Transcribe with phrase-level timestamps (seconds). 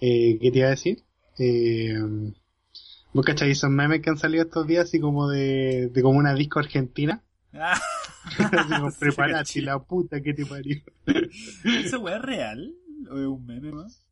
[0.00, 1.02] Eh, ¿Qué te iba a decir?
[1.38, 1.98] Eh,
[3.12, 6.34] ¿Vos cachai esos memes que han salido estos días así como de, de como una
[6.34, 7.22] disco argentina?
[7.52, 7.80] Ah,
[8.68, 10.82] como preparate la puta que te parió.
[11.64, 12.74] ¿Esa weá es real?
[13.10, 14.04] ¿O es un meme más?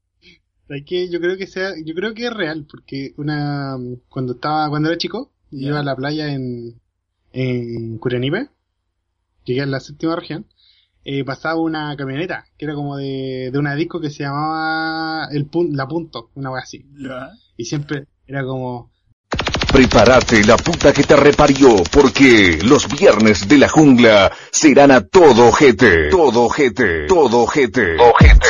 [0.68, 1.10] ¿Sabes qué?
[1.10, 3.76] Yo creo que sea, yo creo que es real, porque una,
[4.08, 6.80] cuando estaba, cuando era chico, iba a la playa en,
[7.32, 8.48] en Curanipe,
[9.44, 10.46] llegué a la séptima región,
[11.04, 15.48] eh, pasaba una camioneta, que era como de, de una disco que se llamaba el
[15.50, 16.84] Pun- La Punto, una wea así.
[17.56, 18.90] Y siempre era como,
[19.72, 25.48] Prepárate la puta que te reparió, porque los viernes de la jungla serán a todo
[25.48, 28.48] ojete, todo ojete, todo ojete, ojete.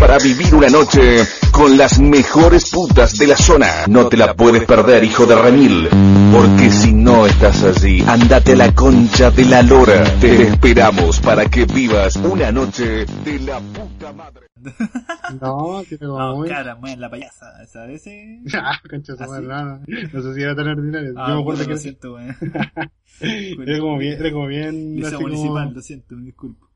[0.00, 1.18] Para vivir una noche
[1.50, 3.66] con las mejores putas de la zona.
[3.88, 5.88] No te la puedes perder, hijo de Remil.
[6.32, 10.04] Porque si no estás allí, andate a la concha de la lora.
[10.20, 14.46] Te esperamos para que vivas una noche de la puta madre.
[15.40, 16.48] no, que No, muy...
[16.48, 17.66] cara, la payasa.
[17.66, 18.04] ¿Sabes?
[18.54, 19.48] Ah, concha de su ¿Ah, madre, sí?
[19.48, 19.80] no, no,
[20.12, 21.12] no sé si era tan ordinario.
[21.16, 22.18] Ah, Yo me acuerdo puta, que lo siento,
[23.20, 26.67] era como bien, era como bien, así como- municipal, lo siento, me disculpo.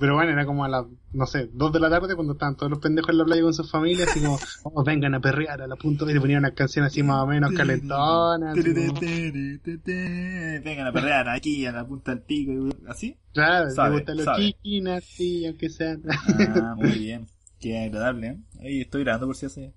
[0.00, 2.70] Pero bueno, era como a las, no sé, dos de la tarde cuando estaban todos
[2.70, 5.66] los pendejos en la playa con sus familias, así como, oh, vengan a perrear a
[5.66, 9.00] la punto y te ponían unas canciones así más o menos como-
[10.64, 12.52] Vengan a perrear aquí, a la punta del pico,
[12.88, 13.16] ¿así?
[13.32, 16.02] claro, Sabe, me gustan los chiquinas, sí, aunque sean.
[16.08, 17.26] Ah, muy bien.
[17.60, 18.38] Qué agradable, ¿eh?
[18.60, 19.74] Ahí estoy grabando por si hace.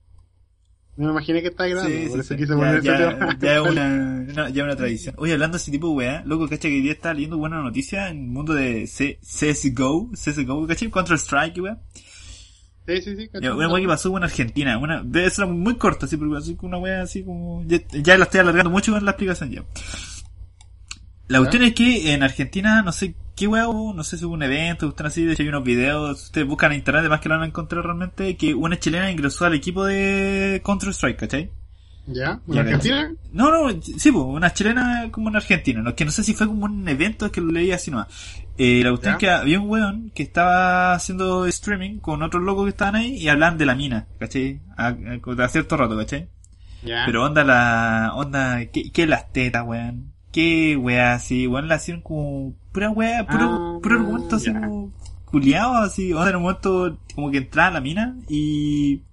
[0.95, 2.36] Me imaginé que estaba grabando, Sí, por sí, eso sí.
[2.36, 3.38] quise Ya, poner ese ya, tema.
[3.41, 5.16] ya es una, una- ya una tradición.
[5.17, 7.61] Oye, hablando de ese tipo de weá, loco, cacha que hoy día estaba leyendo buena
[7.63, 10.89] noticia en el mundo de C CSGO, CSGO, ¿cachai?
[10.91, 11.80] Counter Strike, weá.
[12.86, 13.55] Sí, sí, sí, Ya, cacho.
[13.58, 17.02] Una weá que pasó en Argentina, una, debe ser muy corta, así, porque una weá
[17.02, 19.64] así como, ya, ya la estoy alargando mucho con la explicación ya.
[21.34, 24.44] La cuestión es que en Argentina, no sé qué hubo, no sé si hubo un
[24.44, 27.36] evento, están así, de hecho hay unos videos, ustedes buscan en internet, además que lo
[27.36, 31.50] van a encontrar realmente, que una chilena ingresó al equipo de Counter Strike, ¿cachai?
[32.06, 32.42] ¿Ya?
[32.48, 33.14] ¿En Ya, Argentina?
[33.31, 36.48] No, no, sí, pues, una chilena como en Argentina, no, que no sé si fue
[36.48, 38.08] como un evento, es que lo leí así nomás.
[38.58, 42.65] Eh, la cuestión es que había un weón que estaba haciendo streaming con otros locos
[42.65, 44.61] que estaban ahí y hablaban de la mina, ¿cachai?
[44.77, 46.27] A, a- a cierto rato, ¿cachai?
[46.83, 47.04] Ya.
[47.05, 50.13] Pero onda la, onda, ¿qué, qué las tetas, weón?
[50.33, 51.48] ¿Qué weá así?
[51.48, 54.60] Weón la hicieron como pura weá, puro, Ah, puro argumento así ya.
[54.60, 54.92] como
[55.26, 59.04] culiado, así, onda en un momento como que entraba la mina y,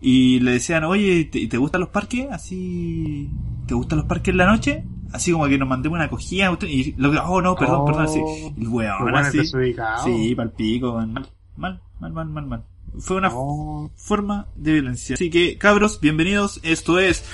[0.00, 2.26] y le decían, oye, ¿te, te gustan los parques?
[2.30, 3.30] Así,
[3.66, 4.84] ¿te gustan los parques en la noche?
[5.12, 7.84] Así como que nos mandemos una cogida, y lo que, oh no, perdón, Oh.
[7.86, 8.18] perdón, así,
[8.58, 11.26] el weón, bueno, así, sí, pal pico, weón, mal,
[11.56, 12.64] mal, mal, mal, mal, mal.
[12.98, 13.90] Fue una No.
[13.96, 15.14] forma de violencia.
[15.14, 16.60] Así que, cabros, bienvenidos.
[16.62, 17.24] Esto es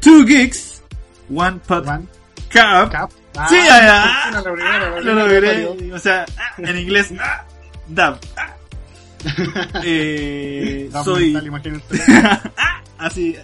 [0.00, 0.82] Two Geeks,
[1.34, 2.06] One Pot One
[2.52, 3.10] Cup.
[3.48, 5.92] Sí, Ah, ah, primera, la Lo logré.
[5.92, 7.44] O sea, ah, en inglés, ah,
[7.88, 8.18] dab.
[8.36, 8.56] ah.
[9.84, 11.82] Eh, soy mental,
[12.98, 13.36] así.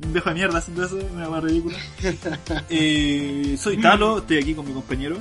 [0.00, 1.76] Un viejo de mierda haciendo eso, una más ridícula.
[2.70, 5.16] Eh, soy Talo, estoy aquí con mi compañero.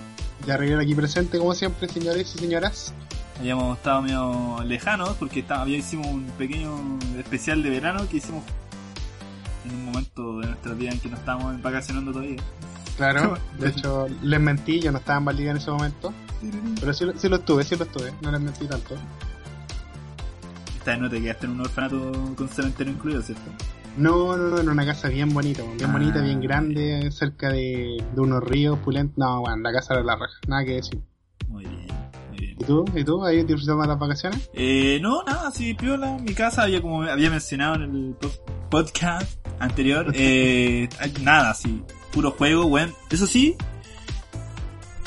[0.45, 2.93] Ya Rivera aquí presente, como siempre, señores y señoras.
[3.39, 8.43] Habíamos estado medio lejanos porque está- había hicimos un pequeño especial de verano que hicimos
[9.65, 12.37] en un momento de nuestra vida en que no estábamos vacacionando todavía.
[12.97, 16.13] Claro, de hecho, les mentí, yo no estaba en Valdivia en ese momento.
[16.79, 18.95] Pero sí, lo- sí lo estuve, sí lo estuve, no les mentí tanto.
[20.77, 23.43] Esta vez no te quedaste en un orfanato con cementerio incluido, ¿cierto?
[23.97, 25.93] No, no, no, en una casa bien bonita, bien Ah.
[25.93, 29.17] bonita, bien grande, cerca de, de unos ríos pulentos.
[29.17, 30.99] No, bueno, la casa era la raja, nada que decir.
[31.47, 31.87] Muy bien,
[32.29, 32.57] muy bien.
[32.59, 32.85] ¿Y tú?
[32.95, 33.25] ¿Y tú?
[33.25, 34.49] ¿Ahí disfrutando de las vacaciones?
[34.53, 36.17] Eh, no, nada, sí, piola.
[36.19, 38.31] Mi casa había como había mencionado en el po-
[38.69, 40.87] podcast anterior, eh,
[41.21, 42.93] nada, sí, puro juego, weón.
[43.09, 43.55] Eso sí,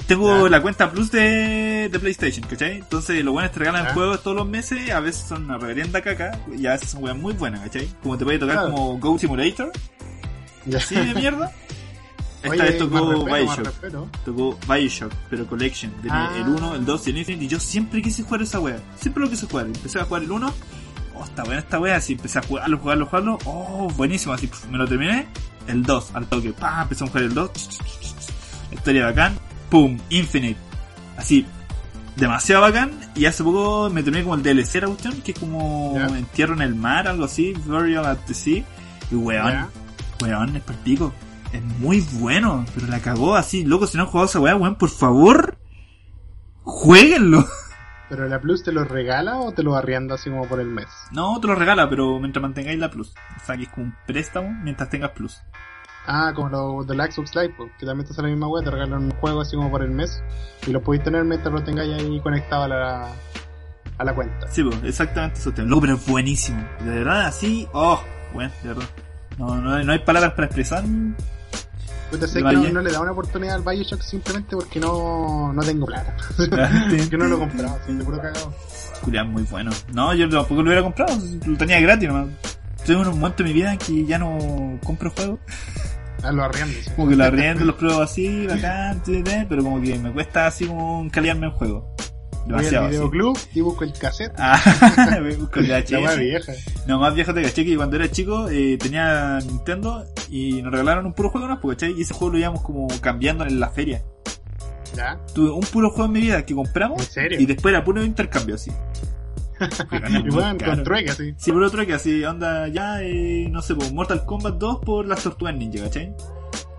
[0.06, 2.78] tengo la cuenta plus de, de PlayStation, ¿cachai?
[2.78, 3.94] Entonces los buenos te regalan Ya.
[3.94, 7.16] juegos todos los meses, a veces son una reverenda caca, y a veces son weas
[7.16, 7.88] muy buenas, ¿cachai?
[8.03, 8.72] Como te puede tocar Claro.
[8.72, 9.71] como Go Simulator,
[10.66, 10.78] Ya.
[10.78, 11.53] así de mierda.
[12.43, 14.15] Esta Oye, vez tocó respeto, Bioshock.
[14.25, 15.93] Tocó Bioshock, pero Collection.
[16.00, 16.37] Tenía Ah.
[16.38, 17.44] el 1, el 2 y el Infinite.
[17.44, 18.81] Y yo siempre quise jugar esa wea.
[18.99, 19.67] Siempre lo quise jugar.
[19.67, 20.55] Empecé a jugar el 1.
[21.15, 21.97] Oh, está buena esta wea.
[21.97, 23.38] Así empecé a jugarlo, jugarlo, jugarlo.
[23.44, 24.32] Oh, buenísimo.
[24.32, 25.29] Así pf, me lo terminé.
[25.67, 26.53] El 2, al toque.
[26.53, 27.51] Pa, empecé a jugar el 2.
[28.73, 29.39] Historia bacán.
[29.69, 30.59] Pum, Infinite.
[31.17, 31.47] Así.
[32.17, 32.91] Demasiado bacán.
[33.15, 35.21] Y hace poco me terminé como el DLC de la cuestión.
[35.23, 36.07] Que es como Ya.
[36.19, 37.53] entierro en el mar, algo así.
[37.67, 38.65] Burial at the Sea.
[39.11, 39.51] Y weón.
[39.53, 39.69] Ya.
[40.23, 41.12] Weón, es pico.
[41.53, 43.65] Es muy bueno, pero la cagó así.
[43.65, 45.59] Loco, si no han jugado esa weá, weón, por favor,
[46.62, 47.47] jueguenlo.
[48.11, 50.89] ¿Pero la Plus te lo regala o te lo arrienda así como por el mes?
[51.12, 53.15] No, te lo regala, pero mientras mantengáis la plus.
[53.41, 55.41] O sea, que es como un préstamo mientras tengas plus.
[56.07, 58.65] Ah, como lo de la Xbox Live, pues, que también te sale la misma web,
[58.65, 60.23] te regalan un juego así como por el mes
[60.67, 63.07] y lo podéis tener mientras lo tengáis ahí conectado a la,
[63.99, 64.49] a la cuenta.
[64.49, 65.53] Sí, pues, exactamente eso.
[65.65, 66.67] No, pero es buenísimo.
[66.81, 68.03] De verdad, así, oh,
[68.33, 68.89] bueno, de verdad.
[69.39, 70.83] No, no, hay- no hay palabras para expresar.
[72.11, 75.62] Puta, sé que no, no le da una oportunidad al Bioshock simplemente porque no, no
[75.62, 76.17] tengo plata.
[77.11, 78.53] que no lo he comprado, estoy de puro cagado.
[79.03, 79.71] Julián, muy bueno.
[79.93, 81.17] No, yo tampoco lo hubiera comprado,
[81.47, 82.29] lo tenía gratis nomás.
[82.87, 85.39] En un momento de mi vida en que ya no compro juegos.
[86.23, 86.75] Ah, lo arriendo.
[86.83, 86.91] sí.
[86.97, 89.03] Como que lo arriendo, los pruebo así, bacán,
[89.49, 91.95] pero como que me cuesta así como encalearme en juego.
[92.46, 94.32] Voy al Demasiado videoclub y busco el cassette.
[94.38, 94.58] Ah,
[95.22, 96.52] me busco el la wea vieja.
[96.87, 101.06] No, más viejo te caché que cuando era chico eh, tenía Nintendo y nos regalaron
[101.06, 101.98] un puro juego más, porque ¿cachai?
[101.98, 104.02] Y ese juego lo íbamos como cambiando en la feria.
[104.96, 105.20] ¿Ya?
[105.34, 107.40] Tuve un puro juego en mi vida que compramos ¿En serio?
[107.40, 108.72] y después era puro intercambio así.
[110.08, 111.34] Y bueno, con trueque así.
[111.37, 115.22] Sí, puro trueque así, onda ya, eh, no sé, pues Mortal Kombat 2 por las
[115.22, 116.14] tortugas ninja, ¿cachai?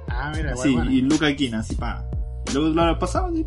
[0.08, 0.90] Ah, mira, Sí, bueno.
[0.92, 2.04] y Luca Kina, así pa.
[2.50, 3.46] Y luego lo pasaba así.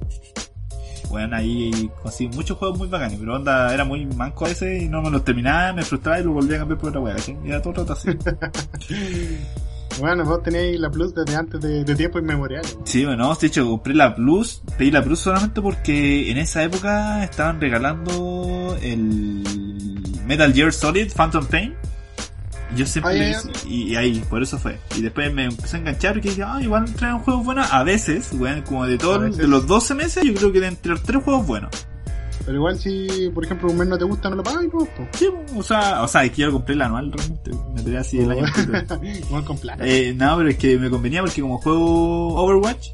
[1.10, 5.02] Bueno, ahí conseguí muchos juegos muy bacanes, pero onda era muy manco ese y no
[5.02, 7.36] me los terminaba, me frustraba y lo volvía a cambiar por otra wea, ¿cachai?
[7.44, 8.10] Y era todo rato así.
[10.00, 12.64] Bueno, vos tenéis la Plus desde antes de, de tiempo inmemorial.
[12.84, 17.22] Sí, bueno, de hecho compré la Plus, pedí la Plus solamente porque en esa época
[17.22, 19.44] estaban regalando el
[20.26, 21.74] Metal Gear Solid Phantom Pain.
[22.76, 24.78] Yo siempre Ah, ya, hice- y, y ahí, por eso fue.
[24.96, 27.72] Y después me empecé a enganchar porque dije, ah, igual traen juegos buenos.
[27.72, 30.92] A veces, weón, como de todos, de los 12 meses, yo creo que de entre
[30.92, 31.70] los tres juegos buenos.
[32.46, 34.86] Pero igual si, por ejemplo, un mes no te gusta, no lo pagas y pues.
[35.12, 37.50] Sí, o sea, o sea, es que yo lo compré el anual realmente.
[37.74, 38.44] Me tiré así el año.
[39.26, 39.82] Igual con plata.
[39.86, 42.88] Eh, no, pero es que me convenía porque como juego Overwatch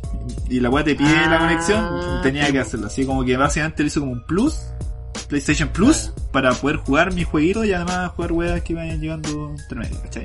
[0.48, 2.86] y la weá te pide la Ah, conexión, tenía sí, que hacerlo.
[2.86, 4.60] Así como que básicamente lo hizo como un plus,
[5.30, 9.78] PlayStation Plus, para poder jugar mi jueguito y además jugar weas que vayan llegando entre
[9.78, 10.24] medio, ¿cachai?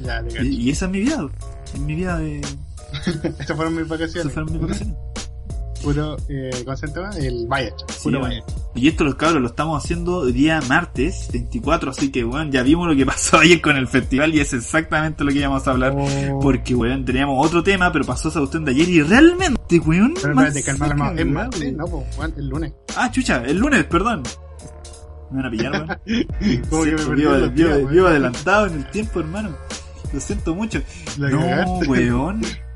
[0.00, 0.24] Ya.
[0.42, 1.28] Y, y esa es mi vida,
[1.72, 2.40] es mi vida de...
[3.38, 4.32] Estas fueron mis vacaciones.
[4.32, 4.96] fueron mis vacaciones.
[5.82, 7.10] Puro, eh, ¿cómo se llama?
[7.16, 7.90] El Bioshock.
[7.90, 8.28] Sí, Puro.
[8.74, 12.86] Y esto los cabros lo estamos haciendo día martes 24, así que bueno, ya vimos
[12.86, 15.94] lo que pasó ayer con el festival y es exactamente lo que íbamos a hablar.
[15.96, 16.38] Oh.
[16.40, 20.14] Porque, weón, teníamos otro tema, pero pasó esa cuestión de ayer y realmente, weón.
[20.20, 21.08] Pero más espérate, calma, calma.
[21.08, 22.72] saca, Es martes, no, pues, el lunes.
[22.96, 24.22] Ah, chucha, el lunes, perdón.
[25.30, 25.86] Me van a pillar, weón.
[26.70, 29.56] Como que me Siento, perdí vivo, adelantado en el tiempo, hermano.
[30.12, 30.82] Lo siento mucho.
[31.18, 31.88] La no, cagaste.
[31.88, 32.42] weón.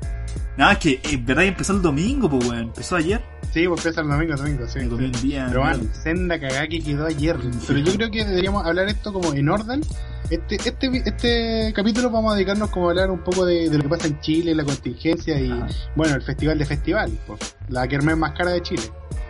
[0.57, 2.63] Nada, es que en verdad empezó el domingo, pues, weón.
[2.63, 3.21] Empezó ayer.
[3.53, 4.79] Sí, pues empieza el domingo, domingo, sí.
[4.79, 4.85] Sí.
[4.87, 5.45] un día.
[5.49, 7.37] Pero bueno, senda cagada que quedó ayer.
[7.67, 9.81] Pero yo creo que deberíamos hablar esto como en orden.
[10.29, 13.83] Este, este, este capítulo vamos a dedicarnos como a hablar un poco de, de lo
[13.83, 15.67] que pasa en Chile, la contingencia y, Ajá.
[15.95, 18.81] bueno, el festival de festivales, pues, la kermés más cara de Chile,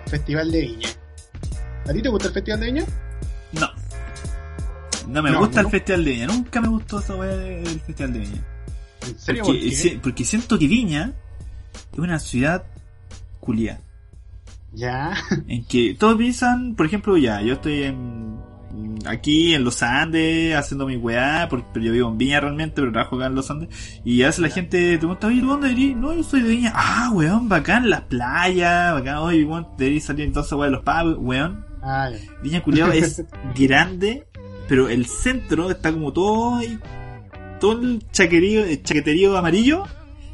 [0.08, 0.88] Festival de Viña.
[1.90, 2.86] ¿A ti te gusta el Festival de Viña?
[3.52, 3.68] No.
[5.10, 5.68] No me No, gusta no.
[5.68, 6.28] el Festival de Viña.
[6.28, 8.44] Nunca me gustó esa weá del Festival de Viña.
[9.08, 9.44] ¿En serio?
[9.46, 9.76] Porque, ¿Por qué?
[9.76, 11.14] si- porque siento que Viña
[11.94, 12.64] es una ciudad
[13.40, 13.80] culiada.
[14.74, 15.14] Ya,
[15.48, 18.36] En que todos piensan, por ejemplo, ya, yo estoy en
[19.06, 22.92] aquí en los Andes haciendo mi weá, por- pero yo vivo en Viña realmente, pero
[22.92, 23.70] trabajo acá en los Andes.
[24.04, 25.96] Y a veces la gente te pregunta, oye, ¿tú ¿dónde eres?
[25.96, 26.74] No, yo soy de Viña.
[26.76, 29.68] Ah, weón, bacán, las playas, bacán, oye, weón,
[30.02, 31.66] salir entonces weá de los pubs, weón.
[31.82, 32.20] ah, ya.
[32.44, 33.24] Viña culiado es
[33.56, 34.28] grande,
[34.68, 36.78] pero el centro está como todo ahí,
[37.60, 39.84] todo el chaquerío, el chaqueterío amarillo.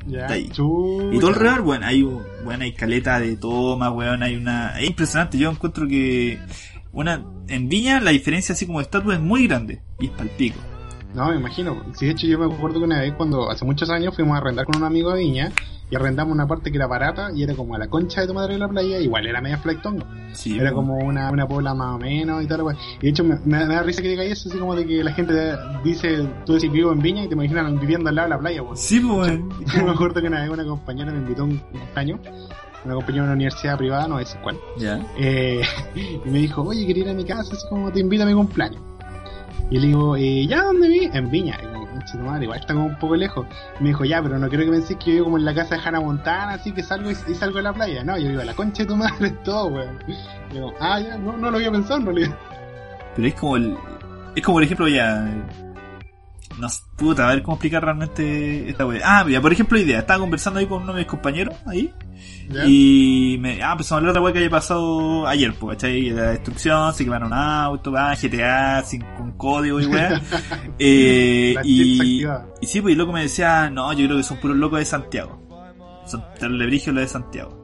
[0.06, 0.50] Está ahí.
[0.50, 1.16] Chucha.
[1.16, 2.02] y todo alrededor, bueno, hay,
[2.44, 4.80] bueno, hay caleta de toma, weón, hay una...
[4.80, 6.40] Es impresionante, yo encuentro que...
[6.94, 10.60] Una, en Viña la diferencia así como de estatus es muy grande y es palpico.
[11.14, 11.84] No, me imagino.
[11.94, 14.38] Sí, de hecho yo me acuerdo que una vez cuando hace muchos años fuimos a
[14.38, 15.52] arrendar con un amigo de Viña
[15.90, 18.34] y arrendamos una parte que era barata y era como a la concha de tu
[18.34, 20.06] madre de la playa, igual era media flightongo.
[20.32, 22.78] Sí, Era como una, una pobla más o menos y tal, weón.
[23.00, 25.04] Y de hecho me, me, me da risa que diga eso, así como de que
[25.04, 25.34] la gente
[25.84, 28.62] dice, tú decís vivo en Viña y te imaginan viviendo al lado de la playa.
[28.76, 29.38] Sí, pues.
[29.76, 32.20] Yo me acuerdo que una vez una compañera me invitó a un cumpleaños,
[32.86, 35.06] una compañera de una universidad privada, no sé cuál, Ya.
[35.20, 35.62] eh,
[36.26, 38.34] y me dijo, oye, quería ir a mi casa, así como te invito a mi
[38.34, 38.82] cumpleaños.
[39.70, 41.10] Y le digo, eh, ¿ya dónde vi?
[41.14, 41.58] En Viña.
[41.62, 43.46] Y como, "Conche tu madre, igual está como un poco lejos.
[43.80, 45.54] Y me dijo, ya, pero no quiero que penséis que yo vivo como en la
[45.54, 48.04] casa de Hannah Montana, así que salgo y, y salgo de la playa.
[48.04, 50.00] No, yo a la concha de tu madre, todo, weón.
[50.08, 52.36] Y digo, ah, ya, no, no lo había pensado en realidad.
[53.16, 53.78] Pero es como el...
[54.36, 55.26] Es como, por ejemplo, ya...
[56.62, 59.02] No puta, a ver cómo explicar realmente esta wea.
[59.04, 60.00] Ah, ya, por ejemplo, idea.
[60.00, 61.92] Estaba conversando ahí con uno de mis compañeros, ahí.
[62.68, 66.12] Y me, ah, empezamos a hablar de la weá que había pasado ayer, pues, ¿cachai?
[66.12, 70.22] La destrucción, se quemaron autos, ah, GTA, sin, con código y weá.
[70.78, 74.40] eh, y, y sí, pues, y el loco me decía, no, yo creo que son
[74.40, 75.42] puros locos de Santiago.
[76.06, 77.61] Son telebrigios los de Santiago.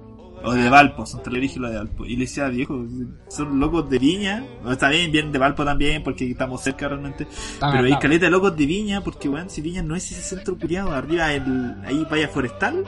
[0.48, 2.06] O de Valpo, son telebrigios los de Valpo.
[2.06, 2.86] Y le decía, viejo,
[3.28, 4.44] son locos de Viña.
[4.64, 7.28] O está bien, bien de Valpo también, porque estamos cerca realmente.
[7.60, 10.58] Pero hay caleta de locos de Viña, porque weón, si Viña no es ese centro
[10.58, 12.84] curiado, arriba el, ahí vaya forestal,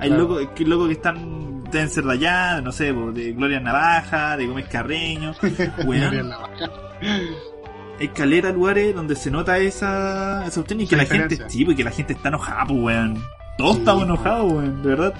[0.00, 0.22] hay Claro.
[0.28, 4.46] locos, que locos que están deben ser de allá, no sé, de Gloria Navaja, de
[4.46, 5.32] Gómez Carreño.
[5.86, 6.70] Weón, Navaja.
[7.98, 11.64] hay caleta lugares donde se nota esa, esa cuestión y que Esa la gente, sí,
[11.64, 13.22] porque la gente está enojada, pues, weón.
[13.58, 15.14] Todos Sí, estamos enojados, weón, de verdad.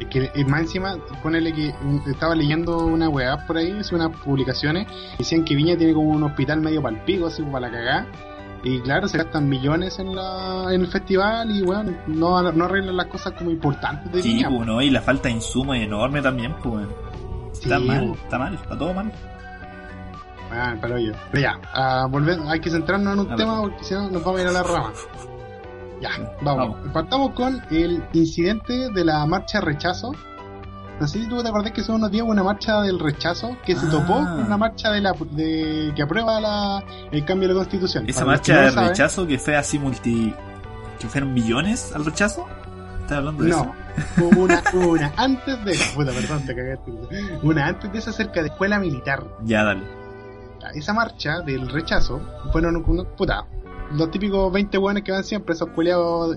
[0.00, 4.10] Es que eh, más encima, ponele que mm, estaba leyendo una weá por ahí, unas
[4.24, 4.86] publicaciones,
[5.18, 8.06] decían que Viña tiene como un hospital medio palpico, así como para la cagá.
[8.64, 12.96] Y claro, se gastan millones en la en el festival y bueno, no, no arreglan
[12.96, 14.48] las cosas como importantes de Sí, Viña.
[14.48, 16.86] pues, no, y la falta de insumos es enorme también, pues.
[17.52, 19.12] Está mal, está mal, está todo mal.
[20.50, 21.12] Ah, pero yo.
[21.30, 23.38] Pero ya, a volver, hay que centrarnos en un A ver.
[23.38, 24.92] tema porque si no nos vamos a ir a la rama.
[26.04, 26.10] Ya,
[26.42, 26.76] vamos.
[26.76, 26.92] Vamos.
[26.92, 30.12] Partamos con el incidente de la marcha rechazo.
[31.00, 33.74] No sé si tú te acordás que son unos días una marcha del rechazo que
[33.74, 33.90] se Ah.
[33.90, 38.08] topó con una marcha de la de, que aprueba la, el cambio de la constitución.
[38.08, 40.32] Esa Para marcha no de saben, rechazo que fue así multi...
[41.00, 42.46] que fueron millones al rechazo.
[43.00, 43.74] ¿Estás hablando de No,
[44.16, 44.28] eso?
[44.38, 46.92] una, una antes de puta, perdón, te cagaste.
[47.42, 49.24] Una antes de esa cerca de escuela militar.
[49.44, 49.82] Ya, dale.
[50.74, 52.20] esa marcha del rechazo
[52.52, 52.82] fueron
[53.16, 53.44] puta,
[53.92, 56.36] los típicos 20 hueones que van siempre, esos culeados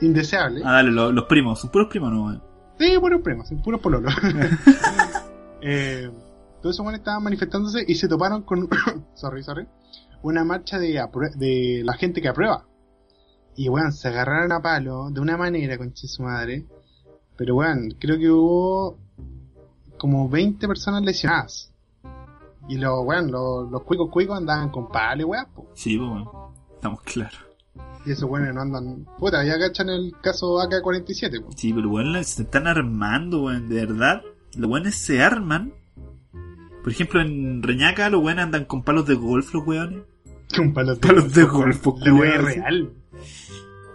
[0.00, 0.62] indeseables.
[0.64, 2.42] Ah, dale, lo- los primos, son puros primos, no, weón.
[2.78, 4.12] Sí, puros primos, puros pololos.
[5.60, 6.10] eh,
[6.60, 8.68] todos esos hueones estaban manifestándose y se toparon con,
[9.14, 9.66] sorry, sorry,
[10.22, 11.00] una marcha de,
[11.36, 12.66] de la gente que aprueba.
[13.54, 16.66] Y weón, se agarraron a palo de una manera, conche su madre.
[17.36, 18.98] Pero weón, creo que hubo
[19.98, 21.72] como 20 personas lesionadas.
[22.68, 25.46] Y los, weón, los, los cuicos cuicos andaban con palo y weón.
[25.74, 26.41] Sí, pues, weón.
[26.82, 27.38] Estamos claros.
[28.04, 29.06] Y esos weones no andan.
[29.16, 31.50] Puta, ya cachan el caso AK-47, po.
[31.54, 34.22] Sí, pero weón, se están armando, weón, de verdad.
[34.56, 35.72] Los weones se arman.
[36.82, 40.02] Por ejemplo, en Reñaca los weones andan con palos de golf, los weones.
[40.56, 42.60] Con palos de, Palos de golf, po, La weá es culiao, sí.
[42.60, 42.92] real.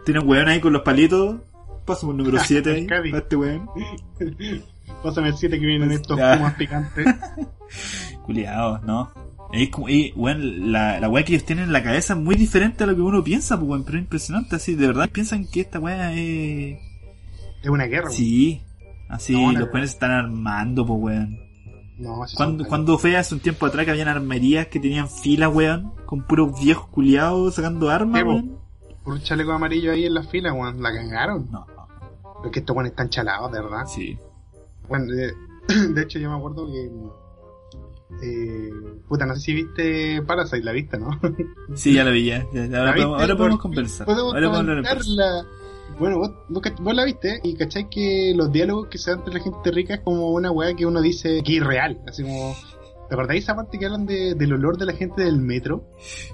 [0.06, 1.42] Tienen weón ahí con los palitos.
[1.84, 3.70] Pásame el número 7 ahí, para este weón.
[5.04, 7.06] Pásame el 7 que vienen estos pumas picantes.
[8.26, 9.12] Culiados, ¿no?
[9.54, 12.36] Es como, eh, weón, la, la weá que ellos tienen en la cabeza es muy
[12.36, 15.48] diferente a lo que uno piensa, pues, weón, pero es impresionante, así, de verdad piensan
[15.48, 16.80] que esta weá es...
[17.64, 18.10] Es una guerra.
[18.10, 18.62] Sí,
[19.10, 21.40] así, No, los weones se están armando, pues, weón.
[21.98, 25.94] No, Cuando, cuando fue hace un tiempo atrás que habían armerías que tenían filas, weón,
[26.06, 28.60] con puros viejos culiados sacando armas, weón.
[29.04, 30.82] Por un chaleco amarillo ahí en la fila, weón.
[30.84, 31.48] La cagaron.
[31.50, 31.88] No, no,
[32.44, 33.86] Porque estos weones están chalados, de verdad.
[33.88, 34.18] sí.
[34.88, 35.34] Bueno, de,
[35.94, 36.90] de hecho yo me acuerdo que...
[38.22, 38.70] Eh,
[39.08, 41.10] puta, no sé si viste Parasite, la viste, ¿no?
[41.76, 42.46] Sí, ya la vi, ya.
[42.54, 44.06] ya, ya, ahora, podemos, ahora podemos conversar.
[44.06, 45.46] Podemos Ahora podemos.
[46.00, 49.36] Bueno, vos, vos vos la viste y cachai que los diálogos que se dan entre
[49.36, 52.02] la gente rica es como una weá que uno dice que irreal.
[52.08, 52.56] Así como...
[53.10, 55.90] ¿Te acordáis esa parte que hablan de, del olor de la gente del metro?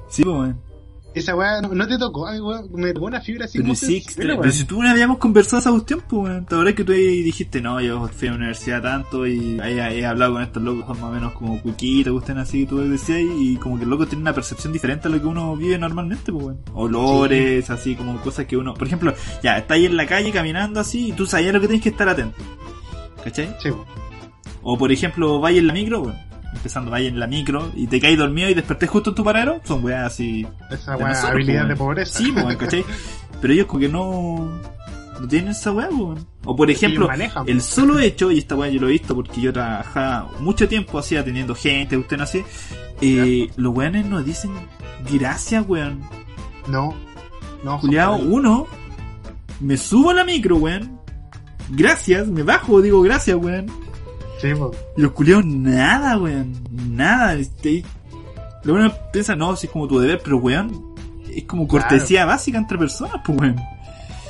[0.07, 0.72] Sí, pues, weón.
[1.13, 4.03] Esa weá no, no te tocó, ay, weá, me tocó una fibra así Pero sí,
[4.15, 6.45] pero si tú no habíamos conversado esa cuestión, pues, weón.
[6.45, 9.99] ¿Te acuerdas que tú ahí dijiste, no, yo fui a la universidad tanto y ahí
[9.99, 13.57] he hablado con estos locos, más o menos como cuiquitos, cuestan así, tú decías, y
[13.57, 16.45] como que el loco tiene una percepción diferente a lo que uno vive normalmente, pues,
[16.45, 16.59] weón.
[16.73, 20.79] Olores, así, como cosas que uno, por ejemplo, ya, está ahí en la calle caminando
[20.79, 22.37] así y tú sabías lo que tienes que estar atento.
[23.23, 23.55] ¿Cachai?
[23.61, 23.85] Sí, weón.
[24.63, 26.32] O por ejemplo, vaya en la micro, weón.
[26.55, 29.59] Empezando, vaya en la micro y te caes dormido y despertés justo en tu paradero,
[29.63, 31.77] son weas así esa weá, nosotros, habilidad de weón.
[31.77, 32.19] pobreza.
[32.19, 32.85] Sí, pues, ¿cachai?
[33.41, 34.61] Pero ellos como que no,
[35.19, 36.25] no tienen esa weá, weón.
[36.45, 39.41] O por ejemplo, manejan, el solo hecho, y esta weá yo lo he visto porque
[39.41, 42.45] yo trabajaba mucho tiempo así atendiendo gente, usted no sé,
[43.01, 44.51] eh, los weones nos dicen
[45.11, 46.01] gracias, weón.
[46.67, 46.93] No,
[47.63, 47.79] no.
[47.79, 48.67] Juliado, uno,
[49.59, 50.99] me subo a la micro, weón.
[51.69, 53.67] Gracias, me bajo, digo gracias, weón.
[54.43, 54.71] Sí, po.
[54.97, 56.53] Y los culiados nada, weón.
[56.91, 57.33] Nada.
[57.35, 57.83] Este,
[58.63, 60.93] lo bueno piensa, no, si es como tu deber, pero weón,
[61.33, 61.87] es como Claro.
[61.87, 63.55] cortesía básica entre personas, pues weón.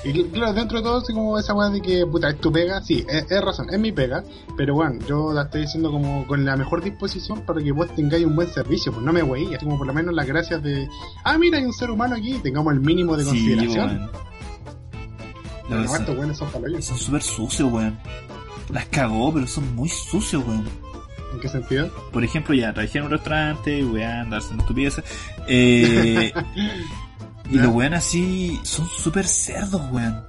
[0.05, 2.51] Y cl- claro, dentro de todo, así como esa weá de que, puta, es tu
[2.51, 4.21] pega, sí, es, es razón, es mi pega,
[4.57, 8.25] pero bueno, yo la estoy diciendo como con la mejor disposición para que vos tengáis
[8.25, 10.89] un buen servicio, pues no me wey, así como por lo menos las gracias de,
[11.23, 13.87] ah, mira, hay un ser humano aquí, tengamos el mínimo de consideración.
[13.97, 14.09] weón.
[15.69, 16.83] Pero No, estos son weones son palollos.
[16.85, 17.97] son súper sucios, weón.
[18.69, 20.65] Las cagó, pero son muy sucios, weón.
[21.33, 21.89] ¿En qué sentido?
[22.11, 25.03] Por ejemplo, ya trabajé en un restaurante, weón, darse una estupideces.
[25.47, 26.31] Eh,
[27.49, 30.23] y los weones así son súper cerdos, weón.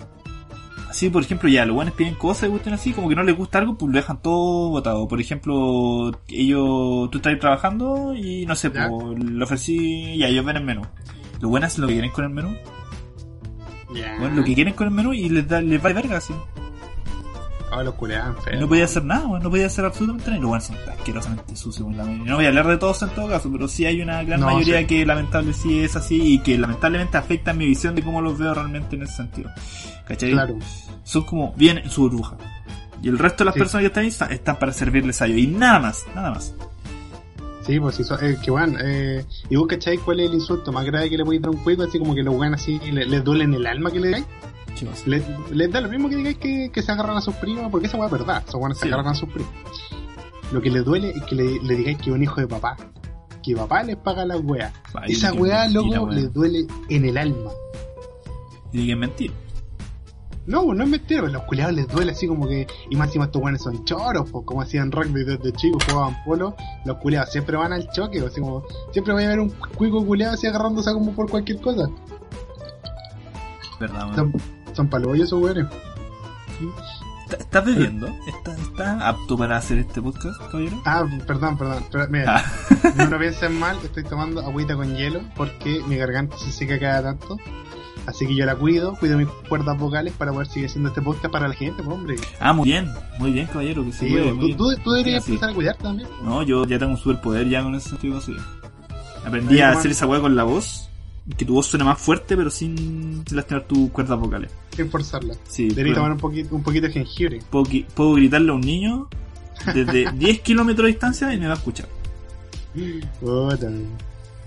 [0.88, 3.36] Así, por ejemplo, ya, los weones piden cosas y gustan así, como que no les
[3.36, 5.08] gusta algo, pues lo dejan todo botado.
[5.08, 8.88] Por ejemplo, ellos, tú estás ahí trabajando y no sé, Ya.
[8.88, 10.82] pues le ofrecí, ya, ellos ven el menú.
[11.40, 12.56] Los weones hacen lo que quieren con el menú.
[13.94, 14.16] Ya.
[14.20, 16.32] Bueno, lo que quieren con el menú y les da, les va de verga, así.
[17.74, 18.60] Ah, los culeaban, Y feo.
[18.60, 20.38] no podía hacer nada, no podía hacer absolutamente nada.
[20.38, 21.88] Y los weones son asquerosamente sucios.
[21.88, 24.46] No voy a hablar de todos en todo caso, pero sí hay una gran No,
[24.46, 24.86] mayoría sí.
[24.86, 28.54] que lamentable sí es así y que lamentablemente afecta mi visión de cómo los veo
[28.54, 29.50] realmente en ese sentido.
[30.06, 30.32] ¿Cachai?
[30.32, 30.56] Claro.
[31.02, 32.36] Son como, bien en su burbuja.
[33.02, 33.60] Y el resto de las Sí.
[33.60, 35.38] personas que están ahí están, para servirles a ellos.
[35.38, 36.54] Y nada más, nada más.
[37.66, 40.70] Sí, pues sí, so- eh, que bueno, eh, y vos cachai cuál es el insulto
[40.70, 42.78] más grave que le podéis dar a un cuico, así como que los weón así
[42.92, 44.26] le- les duele en el alma que le digáis.
[45.06, 47.86] Les, les da lo mismo que digáis que, que se agarran a sus primos, porque
[47.86, 48.92] esa weá es verdad, esos weones se Sí.
[48.92, 49.52] agarran a sus primos.
[50.52, 52.76] Lo que les duele es que le, le digáis que es un hijo de papá,
[53.42, 54.72] que papá les paga las weas.
[54.94, 57.50] Ay, Esa weá, loco, les duele en el alma.
[58.72, 59.32] Y que es mentira.
[60.46, 63.06] No, no es mentira, pero a los culiados les duele así como que, y más
[63.08, 66.54] encima estos weones son choros, pues como hacían rugby desde chicos, jugaban polo,
[66.84, 68.62] los culiados siempre van al choque, así como,
[68.92, 71.88] siempre va a haber un cuico culiado así agarrándose como por cualquier cosa.
[73.80, 74.32] ¿Verdad, weón?
[74.74, 75.66] Son, son paloyos esos weones.
[77.24, 78.06] ¿Está- ¿Estás bebiendo?
[78.26, 80.80] ¿Estás está apto para hacer este podcast, caballero?
[80.84, 82.44] Ah, perdón, perdón, pero mira, Ah,
[82.96, 87.02] no lo piensen mal, estoy tomando agüita con hielo porque mi garganta se seca cada
[87.02, 87.38] tanto.
[88.06, 91.32] Así que yo la cuido, cuido mis cuerdas vocales para poder seguir haciendo este podcast
[91.32, 92.16] para la gente, pues, hombre.
[92.38, 95.50] Ah, muy bien, muy bien, caballero, que Sí, puede, tú, tú, tú deberías Sí, empezar
[95.50, 96.08] a cuidarte también.
[96.22, 98.36] No, yo ya tengo un superpoder ya con ese sentido así.
[99.26, 100.90] Aprendí a hacer esa weá con la voz,
[101.36, 104.52] que tu voz suene más fuerte, pero sin, lastimar tus cuerdas vocales.
[104.76, 105.34] Sin forzarla.
[105.48, 107.40] Sí, tomar un poquito, un poquito de jengibre.
[107.50, 109.08] puedo, gritarle a un niño
[109.72, 111.88] desde 10 kilómetros de distancia y me va a escuchar.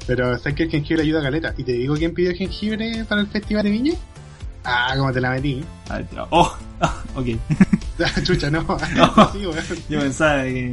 [0.06, 1.54] Pero sabes que el jengibre ayuda a caleta.
[1.58, 3.94] Y te digo quién pidió jengibre para el festival de Viña.
[4.64, 5.64] Ah, como te la metí.
[5.90, 6.28] A ver, tío.
[6.30, 7.26] oh, ah, ok.
[8.00, 8.62] Ah, Chucha, no.
[8.62, 9.32] No.
[9.34, 9.56] Sí, weón.
[9.90, 10.72] Yo pensaba que.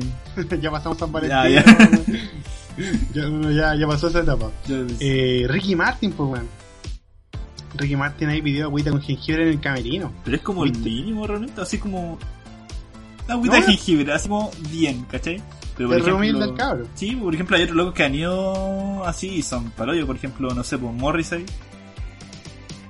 [0.60, 2.20] ya pasamos San Ya, Valentín.
[3.14, 4.50] Ya, ya, ya pasó esa etapa.
[5.00, 6.48] Eh, Ricky Martin, pues, weón.
[7.76, 10.12] Ricky Martin ahí pidió agüita con jengibre en el camerino.
[10.24, 12.18] pero es como el mínimo realmente, así como.
[13.28, 15.40] Agüita de No, jengibre, así como bien, ¿cachai?
[15.76, 16.54] Pero por ejemplo.
[16.54, 16.86] cabro.
[16.94, 20.54] Sí, por ejemplo, hay otros locos que han ido así y son parodios, por ejemplo,
[20.54, 21.44] no sé, pues Morrissey.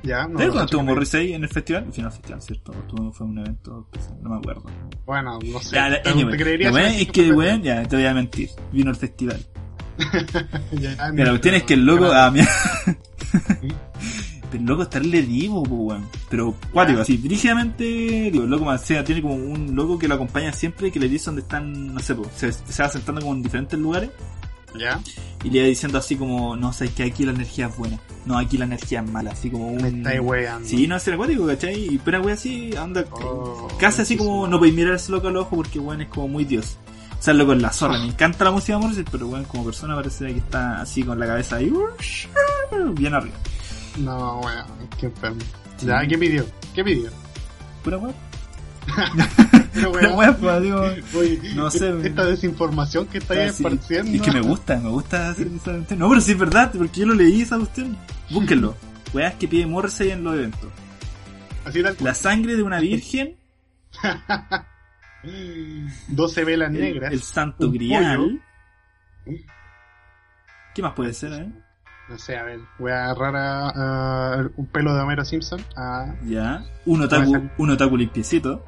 [0.02, 0.32] Ya, no.
[0.38, 1.84] ¿Sabes no cuándo estuvo Morrissey en el festival?
[1.86, 2.72] Al final festival, ¿cierto?
[2.72, 4.64] Estuvo- fue un evento especial, no me acuerdo.
[5.06, 5.76] Bueno, no sé.
[5.76, 8.50] Ya, anyway, te creería la wea si es que, weón, ya, te voy a mentir.
[8.70, 9.42] Vino al festival.
[10.72, 12.48] Ya, Mira, la cuestión es que el loco, ah, mira.
[14.50, 16.08] Pero el loco estarle divo, pues, weón.
[16.28, 20.14] Pero, cuático, así, dirigidamente, digo, el loco más sea, tiene como un loco que lo
[20.14, 23.34] acompaña siempre, que le dice dónde están, no sé, pues, se, se va sentando como
[23.34, 24.10] en diferentes lugares.
[24.76, 25.00] Ya,
[25.44, 28.00] Y le va diciendo así como, no, sabes que aquí la energía es buena.
[28.26, 29.30] No, aquí la energía es mala.
[29.30, 29.84] Así como un...
[29.84, 30.68] estáis weando.
[30.68, 31.94] Sí, no es el acuático, ¿cachai?
[31.94, 35.28] Y pero wea así, anda Oh, casi así como no podéis mirar a ese loco
[35.28, 36.78] al ojo porque weón es como muy dios.
[37.24, 39.64] O sea, loco es la zorra, me encanta la música de Morrissey, pero weón como
[39.64, 41.72] persona parece que está así con la cabeza ahí
[42.92, 43.34] bien arriba.
[43.96, 44.66] No, weón,
[45.00, 45.40] qué enfermo.
[45.78, 45.86] Sí.
[45.86, 46.44] Ya, ¿qué pidió?
[46.74, 47.08] ¿Qué pidió?
[47.82, 48.12] Pura weón.
[50.38, 50.82] Pues digo.
[51.18, 53.64] oye, no sé, esta- desinformación que estáis Ah, sí.
[53.64, 54.12] esparciendo.
[54.12, 55.72] Es que me gusta, me gusta hacer esa.
[55.96, 57.96] No, pero sí es verdad, porque yo lo leí esa cuestión.
[58.28, 58.74] Búsquenlo.
[59.14, 60.68] Weas que pide Morrissey en los eventos.
[61.64, 63.34] Así tal La sangre de una virgen,
[66.08, 67.12] 12 velas el, negras.
[67.12, 68.16] el santo grial.
[68.16, 68.38] pollo.
[70.74, 71.52] ¿Qué más puede ser, eh?
[72.08, 73.68] No sé, a ver, voy a agarrar a,
[74.40, 75.60] a un pelo de Homero Simpson.
[75.76, 76.64] A, Ya.
[76.84, 77.50] Un otaku, ser.
[77.56, 78.64] un otaku limpiecito.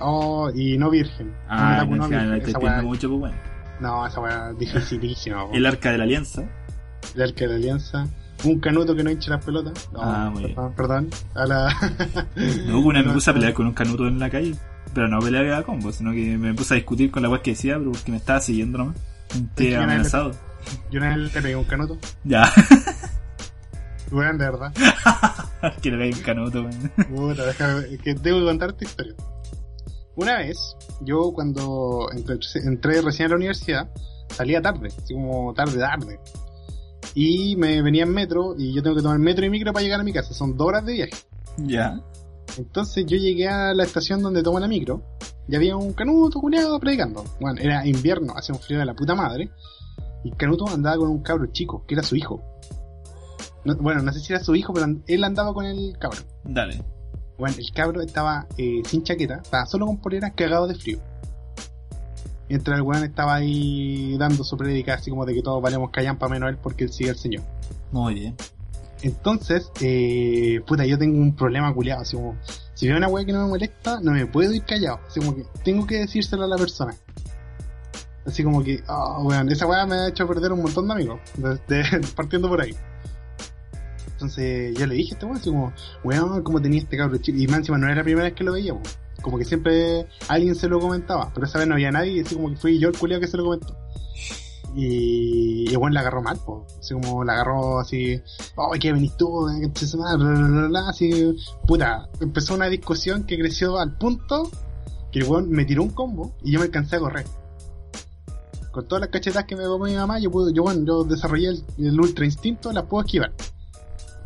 [0.00, 1.32] oh, y no virgen.
[1.48, 2.32] Ah, no, no virgen.
[2.34, 3.36] estoy Esa mucho, pues bueno.
[3.80, 5.44] No, esa weá es dificilísima.
[5.52, 6.42] El arca de la alianza.
[7.14, 8.06] El arca de la alianza.
[8.44, 9.88] Un canuto que no hinche las pelotas.
[9.92, 10.54] No, Ah, muy bien.
[10.54, 11.10] perdón, perdón.
[11.34, 11.76] A la...
[12.66, 14.54] No, una me puse a pelear con un canuto en la calle.
[14.94, 17.50] Pero no peleaba a combo, sino que me puse a discutir con la weá que
[17.52, 18.96] decía, pero porque me estaba siguiendo nomás.
[19.56, 20.32] Vez amenazado.
[20.90, 21.98] Yo una vez le pegué un canuto.
[22.24, 22.50] Ya.
[24.10, 24.72] Weón, de verdad.
[25.82, 26.92] que le pegue un canuto, weón.
[27.08, 29.14] Puta, déjame, que que contar esta historia.
[30.16, 33.90] Una vez, yo cuando entré, entré recién a la universidad,
[34.30, 36.18] salía tarde, así como tarde, tarde.
[37.14, 40.00] Y me venía en metro, y yo tengo que tomar metro y micro para llegar
[40.00, 41.12] a mi casa, son dos horas de viaje.
[41.58, 42.00] Ya.
[42.56, 45.02] Entonces yo llegué a la estación donde tomo la micro,
[45.48, 47.24] y había un canuto culeado predicando.
[47.40, 49.50] Bueno, era invierno, hacía un frío de la puta madre,
[50.24, 52.42] y canuto andaba con un cabro chico, que era su hijo.
[53.64, 56.18] No- bueno, no sé si era su hijo, pero él andaba con el cabro.
[56.44, 56.82] Dale.
[57.38, 60.98] Bueno, el cabro estaba eh, sin chaqueta, estaba solo con polera, cagado de frío.
[62.48, 66.28] Mientras el weón estaba ahí dando su predica así como de que todos valemos callampa
[66.28, 67.42] menos él porque él sigue al Señor.
[67.92, 68.34] Muy bien.
[69.02, 72.36] Entonces, eh, puta, yo tengo un problema culiado, así como,
[72.74, 75.36] si veo una weá que no me molesta, no me puedo ir callado, así como
[75.36, 76.94] que tengo que decírselo a la persona.
[78.26, 81.20] Así como que, oh, weón, esa weá me ha hecho perder un montón de amigos,
[82.16, 82.74] partiendo por ahí.
[84.12, 87.38] Entonces, yo le dije a este weón, así como, weón, como tenía este cabro chico,
[87.38, 88.74] y más encima no era la primera vez que lo veía,
[89.22, 92.34] como que siempre alguien se lo comentaba, pero esa vez no había nadie, y así
[92.34, 93.76] como que fui yo el culiado que se lo comentó.
[94.80, 96.72] Y, y bueno, la agarró mal, pues.
[96.78, 98.22] Así como la agarró así,
[98.54, 99.48] oh, ¿qué venís tú?
[99.48, 99.72] eh,
[100.86, 101.34] así,
[101.66, 104.48] puta, empezó una discusión que creció al punto
[105.10, 107.26] que el weón me tiró un combo y yo me alcancé a correr.
[108.70, 111.48] Con todas las cachetas que me dio mi mamá, yo pude, yo bueno, yo desarrollé
[111.78, 113.32] el, ultra instinto, las puedo esquivar.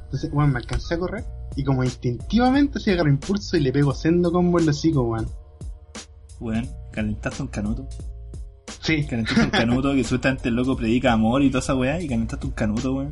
[0.05, 1.25] Entonces, weón, me alcancé a correr
[1.57, 5.29] y como instintivamente se agarro impulso y le pego sendo combo en los hocico, weón.
[6.41, 7.89] Weón, calentaste un canuto.
[8.83, 12.09] Sí, Calentaste un canuto que supuestamente el loco predica amor y toda esa weá y
[12.09, 13.11] calentaste un canuto, weón.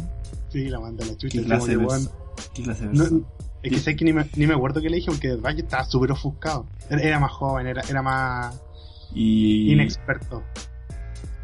[0.50, 1.38] sí, la manda la chucha.
[1.38, 2.06] ¿Qué clase de como que,
[2.54, 3.24] ¿Qué clase de no-
[3.62, 5.50] es que sé que ni me, ni me acuerdo qué le dije porque de verdad
[5.52, 6.66] yo estaba súper ofuscado.
[6.88, 8.59] Era, era más joven, era, era más
[9.14, 9.72] Y...
[9.72, 10.42] inexperto.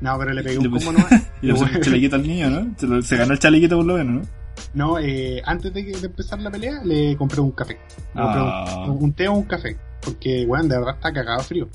[0.01, 1.23] No, pero le pegué un puse- combo nomás.
[1.43, 2.75] Y le puso el chalequito al niño, ¿no?
[2.79, 4.29] Se, lo- se ganó el chalequito por lo menos, ¿no?
[4.75, 7.79] No, eh, antes de, que- de empezar la pelea, le compré un café.
[8.15, 8.87] Le compré un- Ah.
[8.89, 9.77] un, té o un café.
[10.03, 11.69] Porque, weón, de verdad está cagado frío.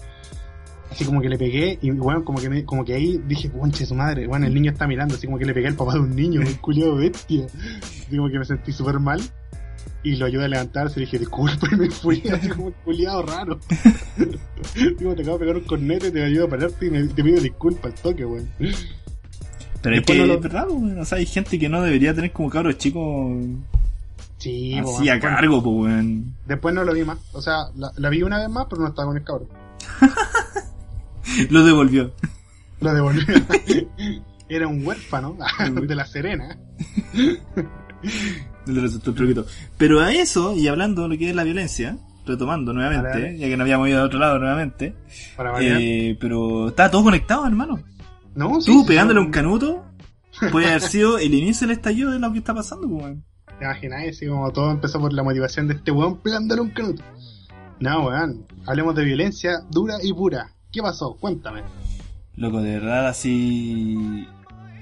[0.92, 3.86] Así como que le pegué y, weón, como que, me, como que ahí dije, ponche
[3.86, 4.28] su madre.
[4.28, 6.42] Bueno, el niño está mirando, así como que le pegué al papá de un niño,
[6.42, 7.46] un culiado bestia.
[7.82, 9.22] Así como que me sentí súper mal.
[10.04, 13.22] Y lo ayudé a levantarse y dije, disculpa, y me fui, así como un culiado
[13.24, 13.60] raro.
[15.00, 17.40] Digo, te acabo de pegar un cornete, te ayudo a pararte y me, te pido
[17.42, 18.50] disculpas al toque, weón.
[18.60, 18.76] Pero
[19.96, 21.00] es Después que no lo- es verdad, weón.
[21.00, 23.38] O sea, hay gente que no debería tener como cabros chicos
[24.40, 26.34] Sí, así a cargo, pues, weón.
[26.48, 27.18] Después no lo vi más.
[27.32, 29.48] O sea, la, la vi una vez más, pero no estaba con el cabrón.
[31.50, 32.14] Lo devolvió.
[32.80, 33.22] Lo devolví.
[34.50, 35.38] Era un huérfano
[35.88, 36.58] de la Serena.
[38.66, 39.46] Le resultó el truquito.
[39.78, 43.58] Pero a eso, y hablando de lo que es la violencia, retomando nuevamente, ya que
[43.58, 44.96] nos habíamos ido a otro lado nuevamente,
[45.38, 47.82] Para eh, pero está todo conectado, hermano.
[48.36, 49.86] no, sí, Tú sí, pegándole son- un canuto
[50.52, 53.24] puede haber sido el inicio del estallido de lo que está pasando, pues, weón.
[53.58, 57.04] Te imaginas, así como todo empezó por la motivación de este weón pegándole un canuto.
[57.80, 58.46] No, weón.
[58.66, 60.52] Hablemos de violencia dura y pura.
[60.72, 61.16] ¿Qué pasó?
[61.20, 61.64] Cuéntame.
[62.36, 64.28] Loco, de verdad, así.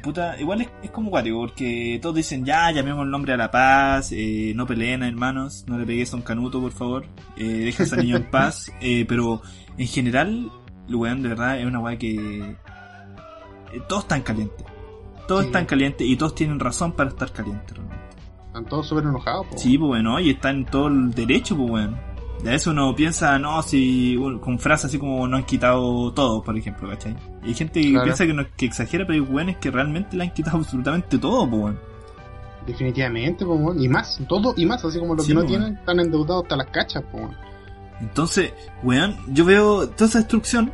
[0.03, 3.51] Puta, igual es, es como cuático, porque todos dicen, ya, llamemos el nombre a la
[3.51, 7.83] paz, eh, no peleen, hermanos, no le pegues a un canuto, por favor, eh, deja
[7.83, 9.41] a ese niño en paz, eh, pero
[9.77, 10.49] en general,
[10.87, 12.15] el weón de verdad es una weá que.
[12.15, 14.65] eh, todos están calientes.
[15.27, 15.47] Todos Sí.
[15.47, 18.05] están calientes y todos tienen razón para estar calientes, realmente.
[18.47, 19.57] Están todos súper enojados, po.
[19.57, 21.99] Sí, pues bueno, y está en todo el derecho, pues bueno.
[22.43, 26.11] Y a veces uno piensa, no, si bueno, con frases así como no han quitado
[26.13, 27.15] todo, por ejemplo, ¿cachai?
[27.43, 28.05] Y hay gente que Claro.
[28.05, 31.49] piensa que, no, que exagera, pero hay weones que realmente le han quitado absolutamente todo,
[31.49, 31.77] pues bueno.
[32.65, 33.81] Definitivamente, weón.
[33.81, 34.83] Y más, todo y más.
[34.85, 37.35] Así como los Sí, que no tienen están endeudados hasta las cachas, weón.
[37.99, 40.71] Entonces, weón, yo veo toda esa destrucción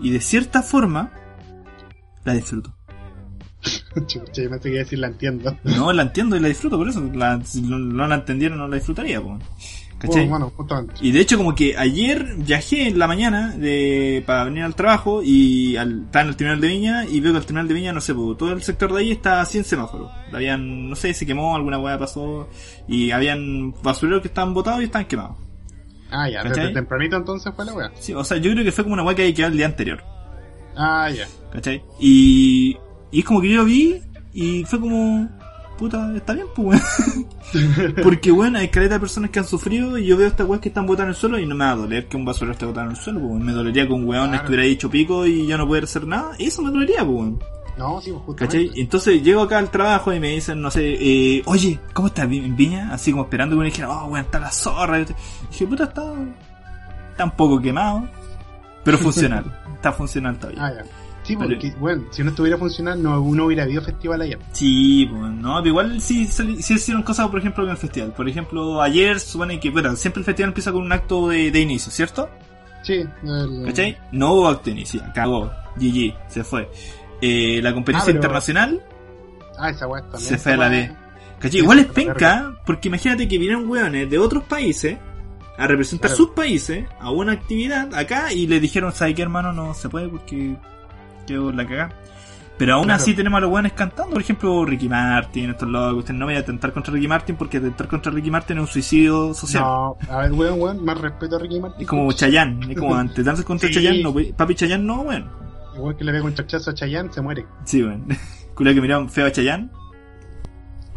[0.00, 1.10] y de cierta forma
[2.24, 2.72] la disfruto.
[4.06, 5.56] Chucha, yo pensé que iba a decir la entiendo.
[5.64, 7.02] No, la entiendo y la disfruto, por eso.
[7.14, 9.40] La- si no, no la entendiera, no la disfrutaría, pues.
[10.02, 10.26] ¿Cachai?
[10.26, 10.94] Bueno, bueno, justamente.
[11.00, 15.22] Y de hecho como que ayer viajé en la mañana de, para venir al trabajo
[15.22, 17.92] y al, estaba en el terminal de Viña y veo que el terminal de Viña,
[17.92, 20.10] no sé, pues, todo el sector de ahí está sin semáforo.
[20.32, 22.48] Habían, no sé, se quemó, alguna hueá pasó
[22.88, 25.36] y habían basureros que estaban botados y estaban quemados.
[26.10, 26.64] Ah, ya, ¿Cachai?
[26.64, 27.92] desde tempranito entonces fue la weá.
[27.94, 29.66] Sí, o sea, yo creo que fue como una hueá que había quedado el día
[29.66, 30.02] anterior.
[30.76, 31.28] Ah, ya.
[31.52, 31.80] ¿Cachai?
[32.00, 32.76] Y,
[33.12, 35.28] y es como que yo lo vi y fue como,
[35.82, 36.80] puta, está bien, pues,
[37.54, 37.94] weón.
[38.02, 40.68] Porque, bueno, hay caleta de personas que han sufrido y yo veo estas weas que
[40.68, 42.66] están botadas en el suelo y no me va a doler que un basurero esté
[42.66, 43.42] botado en el suelo, pues.
[43.44, 44.36] Me dolería que un weón Claro.
[44.42, 46.32] estuviera dicho pico y yo no poder hacer nada.
[46.38, 47.38] Eso me dolería, pues, weón.
[47.78, 48.60] No, sí, pues ¿Cachai?
[48.66, 48.80] justamente.
[48.82, 52.54] Entonces llego acá al trabajo y me dicen, no sé, eh, oye, ¿cómo estás en
[52.56, 52.92] Viña?
[52.92, 55.00] Así como esperando que me dijeran, oh, weón, está la zorra.
[55.00, 55.06] Y
[55.50, 56.04] dije, puta, está,
[57.10, 58.06] está un poco quemado,
[58.84, 59.44] pero funcional.
[59.74, 60.64] está funcional todavía.
[60.66, 60.84] Ah, ya.
[61.24, 64.38] Sí, Pero- porque, bueno, si no estuviera funcionando, no, no hubiera habido festival ayer.
[64.52, 68.12] Sí, pues, no, pero igual sí, sí hicieron cosas, por ejemplo, en el festival.
[68.12, 71.60] Por ejemplo, ayer supone que, bueno, siempre el festival empieza con un acto de, de
[71.60, 72.28] inicio, ¿cierto?
[72.82, 73.96] Sí, el, ¿Cachai?
[74.10, 76.68] No hubo acto de inicio, cagó, GG, se fue.
[77.20, 78.82] Eh, la competencia Ah, pero- internacional
[79.58, 80.22] Ah, esa weá también.
[80.22, 80.92] se fue a la B.
[81.36, 81.50] ¿Cachai?
[81.52, 84.98] Sí, Igual es penca, porque imagínate que vienen hueones de otros países
[85.56, 86.16] a representar Claro.
[86.24, 89.52] sus países a una actividad acá y le dijeron, ¿sabes qué, hermano?
[89.52, 90.56] No se puede porque
[91.32, 91.90] quedó la cagada.
[92.58, 93.02] Pero aún Claro.
[93.02, 95.98] así tenemos a los hueones cantando, por ejemplo, Ricky Martin, estos locos.
[96.00, 98.66] Usted no vaya a atentar contra Ricky Martin porque atentar contra Ricky Martin es un
[98.68, 99.62] suicidio social.
[99.64, 101.80] No, a ver, weón, weón, más respeto a Ricky Martin.
[101.82, 103.74] Es como Chayanne, es como atentarse contra Sí.
[103.74, 105.28] Chayanne, no, puede- papi Chayanne no, weón.
[105.74, 107.46] Igual que le pega un chachazo a Chayanne, se muere.
[107.64, 108.06] Sí, weón.
[108.54, 109.70] Culo que miraron feo a Chayanne,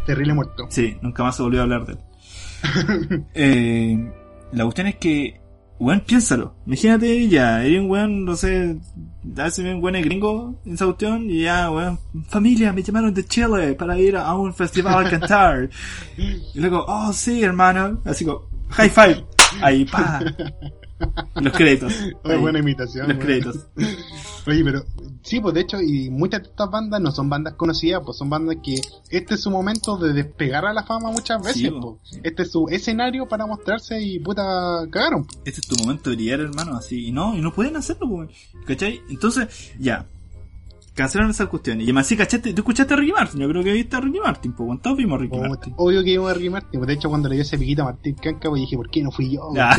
[0.05, 0.67] Terrible muerto.
[0.69, 1.99] Sí, nunca más se volvió a hablar de él.
[3.33, 4.11] eh,
[4.51, 5.41] la cuestión es que,
[5.79, 6.55] weón, piénsalo.
[6.65, 8.77] Imagínate ya, eres un weón, no sé,
[9.37, 13.73] hace un weón gringo en esa cuestión y ya, weón, familia, me llamaron de Chile
[13.73, 15.69] para ir a un festival a cantar.
[16.17, 19.25] Y luego, oh sí, hermano, así como, high five.
[19.61, 20.21] Ahí, pa.
[21.35, 21.93] Los créditos.
[22.23, 23.07] Buena imitación.
[23.09, 23.67] Los créditos.
[24.47, 24.85] Oye, pero
[25.23, 28.29] sí, pues de hecho, y muchas de estas bandas no son bandas conocidas, pues son
[28.29, 28.79] bandas que
[29.09, 32.19] este es su momento de despegar a la fama muchas veces, Sí, pues.
[32.23, 35.25] Este es su escenario para mostrarse y puta, cagaron.
[35.45, 37.07] Este es tu momento de brillar, hermano, así.
[37.07, 38.29] Y no, y no pueden hacerlo, pues.
[38.65, 39.01] ¿Cachai?
[39.09, 40.05] Entonces, ya.
[40.95, 41.81] Cancelaron esas cuestiones.
[41.83, 42.53] Y además, sí, ¿cachaste?
[42.53, 43.41] ¿Tú escuchaste a Ricky Martin?
[43.41, 44.65] Yo creo que viste a Ricky Martin, pues.
[44.65, 45.73] ¿Cuántos vimos a Ricky Martin?
[45.75, 46.79] Obvio que iba a Ricky Martin.
[46.79, 49.03] pues, De hecho, cuando le dio ese piquito a Martín Canca, pues dije, ¿por qué
[49.03, 49.49] no fui yo?
[49.53, 49.71] Ya.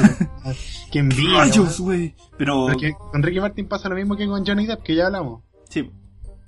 [0.93, 1.39] Qué envidia.
[1.39, 1.99] Rayos, weón.
[2.01, 2.15] güey.
[2.37, 5.43] Pero, Porque con Ricky Martin pasa lo mismo que con Johnny Depp, que ya hablamos.
[5.71, 5.91] sí,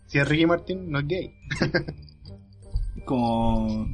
[0.06, 1.32] Si es Ricky Martin, no es gay.
[3.06, 3.86] como...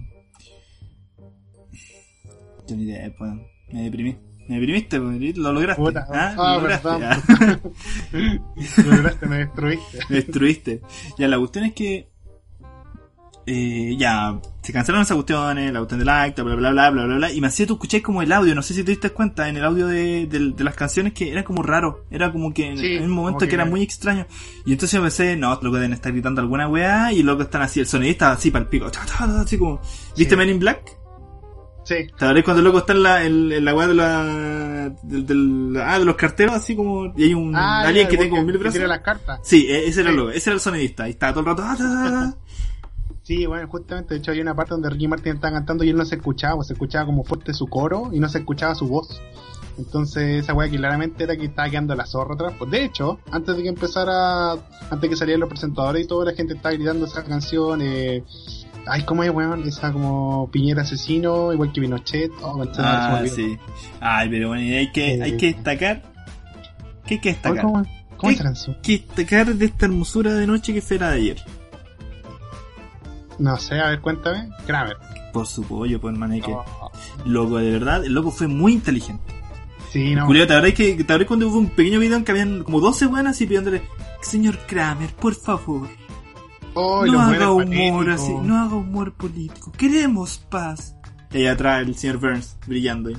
[2.68, 3.42] Johnny Depp, weón.
[3.72, 4.16] Me deprimí.
[4.48, 5.83] Me deprimiste, lo lograste.
[5.83, 6.35] Puta, ¿Ah?
[6.38, 6.88] ah, lo lograste.
[6.88, 7.00] perdón.
[7.00, 7.61] ya.
[8.83, 9.98] Me lograste, me destruiste.
[10.09, 10.80] Me destruiste.
[11.18, 12.09] Ya, la cuestión es que.
[13.46, 17.16] Eh, ya, se cancelaron esas cuestiones, la cuestión del acta, bla bla bla bla bla
[17.16, 17.30] bla.
[17.33, 19.59] Y me hacía tú escucháis como el audio, no sé si te diste cuenta, en
[19.59, 22.07] el audio de, de- de las canciones que era como raro.
[22.11, 23.48] Era como que en, Sí, en un momento que...
[23.48, 24.26] que- era muy extraño.
[24.64, 27.80] Y entonces yo pensé, no, loco deben estar gritando alguna weá, y luego están así,
[27.80, 29.78] el sonidista así para el pico, así como.
[30.16, 30.37] ¿Viste Sí.
[30.37, 30.96] Men in Black?
[31.85, 31.94] Sí.
[32.18, 35.27] ¿Te acuerdas cuando el loco está en la, en, en la weá de la, del,
[35.27, 38.31] del- ah, de los carteros, así como, y hay un Ah, alien ya, que tiene
[38.31, 38.75] como mil que brazos?
[38.75, 39.40] tira las cartas.
[39.42, 40.20] Sí, e- ese era el Sí.
[40.20, 42.35] loco, ese era el sonidista, y estaba todo el rato, ah.
[43.23, 45.97] Sí, bueno, justamente, de hecho hay una parte donde Ricky Martin estaba cantando y él
[45.97, 48.87] no se escuchaba, pues se escuchaba como fuerte su coro y no se escuchaba su
[48.87, 49.18] voz.
[49.79, 52.53] Entonces esa weá que claramente era que estaba quedando la zorra atrás.
[52.59, 56.27] Pues de hecho, antes de que empezara, antes de que salieran los presentadores y toda
[56.27, 58.23] la gente estaba gritando esa canción, eh,
[58.87, 59.62] ay, ¿cómo es, weón?
[59.66, 63.59] Esa como Piñera asesino, igual que Pinochet, oh, Ah, sí.
[64.01, 66.03] Ay, pero bueno, hay que, Eh, hay que destacar.
[67.07, 67.62] ¿Qué hay que destacar?
[67.64, 67.85] ¿Cómo,
[68.16, 68.38] cómo ¿Qué?
[68.83, 71.42] que destacar de esta hermosura de noche que fue la de ayer.
[73.38, 74.49] No sé, a ver, cuéntame.
[74.66, 74.97] Kramer.
[75.33, 76.90] Por su pollo, por hermano, que Oh,
[77.25, 79.25] loco, de verdad, el loco fue muy inteligente.
[79.90, 80.27] sí, no.
[80.27, 82.81] Julio, ¿te acuerdas que, te acuerdas cuando hubo un pequeño video en que habían como
[82.81, 83.83] 12 buenas y pidiéndole,
[84.23, 85.88] señor Kramer, por favor,
[86.74, 90.96] Oh, no haga humor así, no haga humor político, queremos paz.
[91.32, 93.16] Y ahí atrás el señor Burns brillando ahí.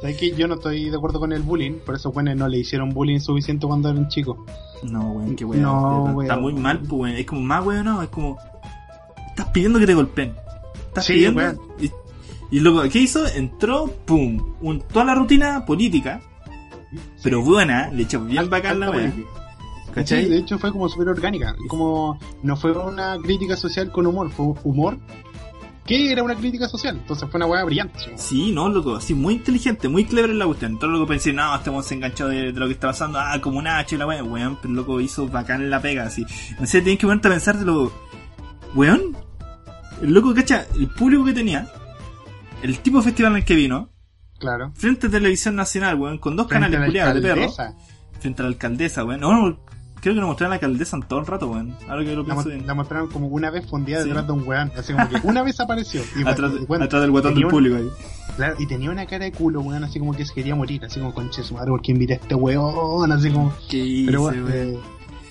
[0.00, 1.78] ¿Sabes que yo no estoy de acuerdo con el bullying?
[1.86, 4.36] Por eso, bueno, no le hicieron bullying suficiente cuando eran chicos.
[4.82, 5.62] No, weón, qué weón.
[5.62, 6.22] No, weón.
[6.22, 7.16] Está muy mal, pues, weón.
[7.16, 8.38] Es como más weón, no, es como.
[9.28, 10.34] Estás pidiendo que te golpeen.
[10.88, 11.40] Estás Sí, pidiendo.
[11.40, 11.60] weón.
[11.80, 11.90] Y,
[12.56, 13.24] y luego, ¿qué hizo?
[13.28, 14.54] Entró, pum.
[14.60, 16.20] Un, toda la rutina política,
[17.22, 19.24] pero buena, le echó bien bacán la weón.
[20.04, 21.54] Sí, de hecho fue como súper orgánica.
[21.68, 24.98] Como no fue una crítica social con humor, fue humor
[25.86, 26.96] que era una crítica social.
[26.96, 27.98] Entonces fue una weá brillante.
[27.98, 28.10] ¿sí?
[28.16, 30.78] Sí, no, loco, así muy inteligente, muy clever en la cuestión.
[30.78, 33.66] Todo loco pensé, no, se enganchó de, de lo que está pasando, ah, como un
[33.66, 36.24] H y la weón, weón, pero loco hizo bacán la pega, así.
[36.58, 37.92] No sé, tienes que ponerte a pensar de lo.
[38.74, 39.16] Weón,
[40.00, 41.68] el loco, cacha, el público que tenía,
[42.62, 43.90] el tipo de festival en el que vino,
[44.38, 44.72] Claro.
[44.74, 47.52] frente a televisión nacional, weón, con dos Frente canales culiados de perro,
[48.18, 49.20] frente a la alcaldesa, weón.
[49.20, 49.58] No,
[50.02, 51.74] creo que nos mostraron a la alcaldesa en todo el rato, weón.
[51.88, 52.66] Ahora que lo La, pienso bien.
[52.66, 54.08] la mostraron como una vez fundida Sí.
[54.08, 54.70] detrás de un weón.
[54.76, 56.02] Así como que una vez apareció.
[56.18, 57.88] Y, Atrás, y bueno, atrás del guatón del público ahí.
[58.36, 60.84] Claro, y tenía una cara de culo, weón, así como que se quería morir.
[60.84, 63.10] Así como conche su madre, porque invita a este weón.
[63.12, 63.52] Así como.
[63.70, 64.56] ¿Qué hice, Pero bueno, weón?
[64.56, 64.78] eh,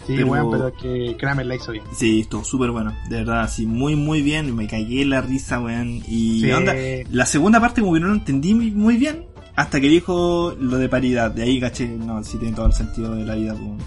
[0.08, 1.84] sí, Pero- weón, pero que Kramer la hizo bien.
[1.94, 6.02] Sí, estuvo súper bueno, de verdad, así muy muy bien, me cagué la risa, weón.
[6.08, 6.52] Y Sí.
[6.52, 6.74] onda,
[7.12, 10.88] la segunda parte como que no lo entendí muy- bien, hasta que dijo lo de
[10.88, 13.84] paridad, de ahí caché, no, sí tiene todo el sentido de la vida, pues.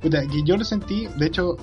[0.00, 1.56] Puta, que yo lo sentí, de hecho,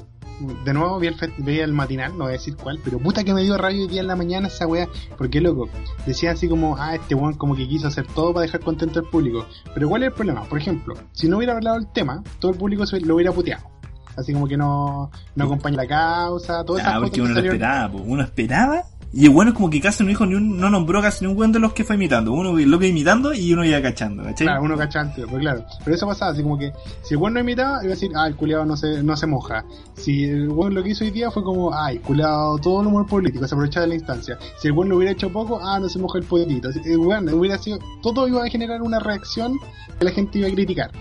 [0.66, 3.34] de nuevo vi el, vi el matinal, no voy a decir cuál, pero puta que
[3.34, 5.70] me dio rabia hoy día en la mañana esa weá, porque loco,
[6.06, 9.06] decía así como, ah, este weón como que quiso hacer todo para dejar contento al
[9.06, 9.46] público.
[9.74, 10.44] Pero ¿cuál es el problema?
[10.44, 13.74] Por ejemplo, si no hubiera hablado el tema, todo el público se lo hubiera puteado.
[14.16, 17.40] Así como que no, no acompaña la causa, todas esas Ah, porque que uno lo
[17.40, 18.84] esperaba, pues, uno esperaba,
[19.16, 21.38] y el bueno como que casi no dijo ni un, no nombró casi ni un
[21.38, 24.48] weón de los que fue imitando, uno lo que imitando y uno iba cachando, ¿cachai?
[24.48, 25.64] Claro, uno cachaba antes, pues claro.
[25.84, 26.74] Pero eso pasaba, así como que
[27.04, 29.28] si el weón no imitaba, iba a decir, ah, el culiado no se, no se
[29.28, 29.64] moja.
[29.94, 33.06] Si el weón lo que hizo hoy día fue como, ay, culiado, todo el humor
[33.06, 34.40] político, se aprovechaba de la instancia.
[34.58, 36.70] Si el weón lo hubiera hecho poco, ah, no se moja el pollito.
[36.84, 39.60] El weón hubiera sido, todo iba a generar una reacción
[40.00, 40.92] que la gente iba a criticar.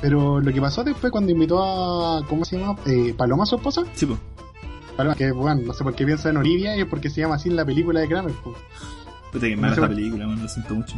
[0.00, 2.76] Pero lo que pasó después cuando invitó a, ¿cómo se llama?
[2.86, 3.82] Eh, Paloma, su esposa.
[3.92, 4.18] Sí, pues.
[5.00, 7.34] Paloma, que bueno, no sé por qué piensa en Olivia y es porque se llama
[7.36, 8.32] así en la película de Kramer.
[8.44, 8.56] pues.
[9.32, 10.96] Puta que No sé por- película, man, lo siento mucho.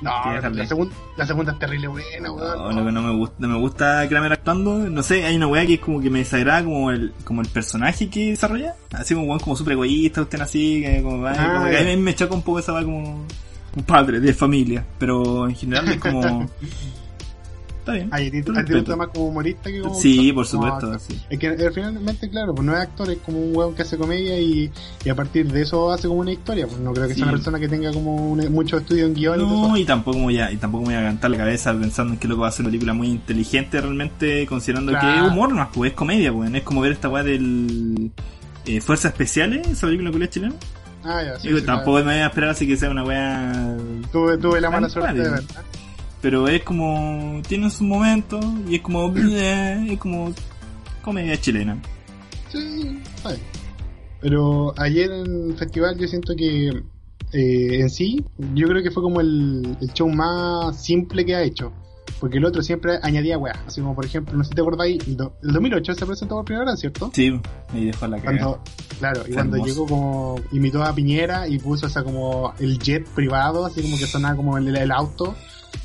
[0.00, 2.56] No, la, segun- la segunda es terrible buena, weón.
[2.56, 5.48] No, lo que no me gusta, no me gusta Kramer actuando, no sé, hay una
[5.48, 9.14] weá que es como que me desagrada como el, como el personaje que desarrolla, así
[9.14, 12.14] como weón como super egoísta, usted así, que como, Ah, como que a mí me
[12.14, 13.26] choca un poco esa weá como
[13.76, 16.20] un padre de familia, pero en general es como,
[17.88, 18.08] Está bien.
[18.12, 18.78] Ay, a ti Te a ti te respeto.
[18.80, 21.20] gusta más como humorista que como Sí, por supuesto, sí.
[21.30, 23.96] Es que eh, finalmente, claro, pues no es actor, es como un weón que hace
[23.96, 24.70] comedia y,
[25.04, 26.66] y a partir de eso hace como una historia.
[26.66, 29.40] Pues no creo que sea una persona que tenga como un- mucho estudio en guion
[29.40, 32.12] y No, y tampoco voy a, y tampoco me voy a cantar la cabeza pensando
[32.14, 35.54] en que loco va a ser una película muy inteligente realmente, considerando que es humor
[35.54, 36.52] más, pues es comedia, pues.
[36.52, 38.10] Es como ver esta weá del
[38.66, 40.54] eh, Fuerzas Especiales, esa película culia chilena.
[41.04, 43.76] Ah, ya, sí, Digo, sí, tampoco me voy a esperar así que sea una weá.
[44.12, 45.62] Tuve, tuve la mala suerte de verdad.
[46.20, 47.40] Pero es como.
[47.46, 49.12] Tiene sus momentos y es como.
[49.16, 50.32] es como.
[51.02, 51.80] Comedia chilena.
[52.50, 52.58] Sí,
[53.24, 53.38] bien.
[54.20, 56.68] Pero ayer en el festival yo siento que
[57.32, 61.42] eh, en sí, yo creo que fue como el, el show más simple que ha
[61.42, 61.72] hecho.
[62.18, 63.58] Porque el otro siempre añadía weas.
[63.64, 66.34] Así como por ejemplo, no sé si te acordáis, el, do- el 2008 se presentó
[66.34, 67.12] por primera vez, ¿cierto?
[67.14, 67.40] Sí,
[67.72, 68.18] ahí dejó la.
[68.20, 68.60] Cuando,
[68.98, 69.72] claro, y cuando hermoso.
[69.72, 74.06] llegó como, imitó a Piñera y puso esa como el jet privado, así como que
[74.06, 75.36] sonaba como el, el auto.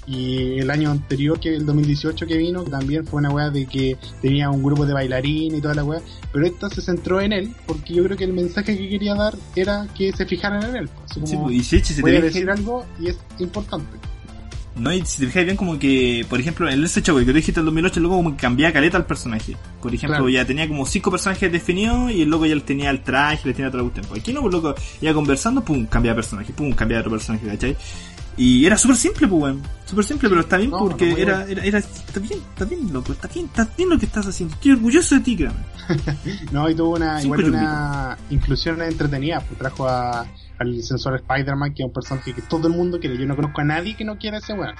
[0.05, 3.97] Y el año anterior, que el 2018 que vino, también fue una wea de que
[4.21, 6.01] tenía un grupo de bailarín y toda la wea.
[6.33, 9.35] Pero esta se centró en él, porque yo creo que el mensaje que quería dar
[9.55, 10.89] era que se fijaran en él.
[11.05, 13.97] Así Sí, como, pues, y Chechi, si voy a decir algo y es importante.
[14.75, 17.31] No, y si te fijas bien como que, por ejemplo, en ese show que tú
[17.31, 19.55] dijiste el 2008, el loco como que cambiaba caleta al personaje.
[19.79, 20.29] Por ejemplo, Claro.
[20.29, 23.55] ya tenía como cinco personajes definidos y el loco ya les tenía el traje, les
[23.55, 24.15] tenía todo el tiempo.
[24.15, 27.77] Aquí no, pues loco, iba conversando, pum, cambiaba personaje, pum, cambiaba otro personaje, ¿cachai?
[28.35, 29.61] Y era súper simple, pues, weón.
[29.85, 32.91] Súper simple, pero está bien No, porque no, era, era, era, está bien, está bien,
[32.91, 34.55] loco, está bien, está bien lo que estás haciendo.
[34.55, 35.59] Estoy orgulloso de ti, créame.
[36.51, 40.25] No, y tuvo una, Cinco igual una inclusión entretenida, pues trajo a,
[40.57, 43.17] al sensor Spider-Man, que es un personaje que todo el mundo quiere.
[43.17, 44.75] Yo no conozco a nadie que no quiera ese weón.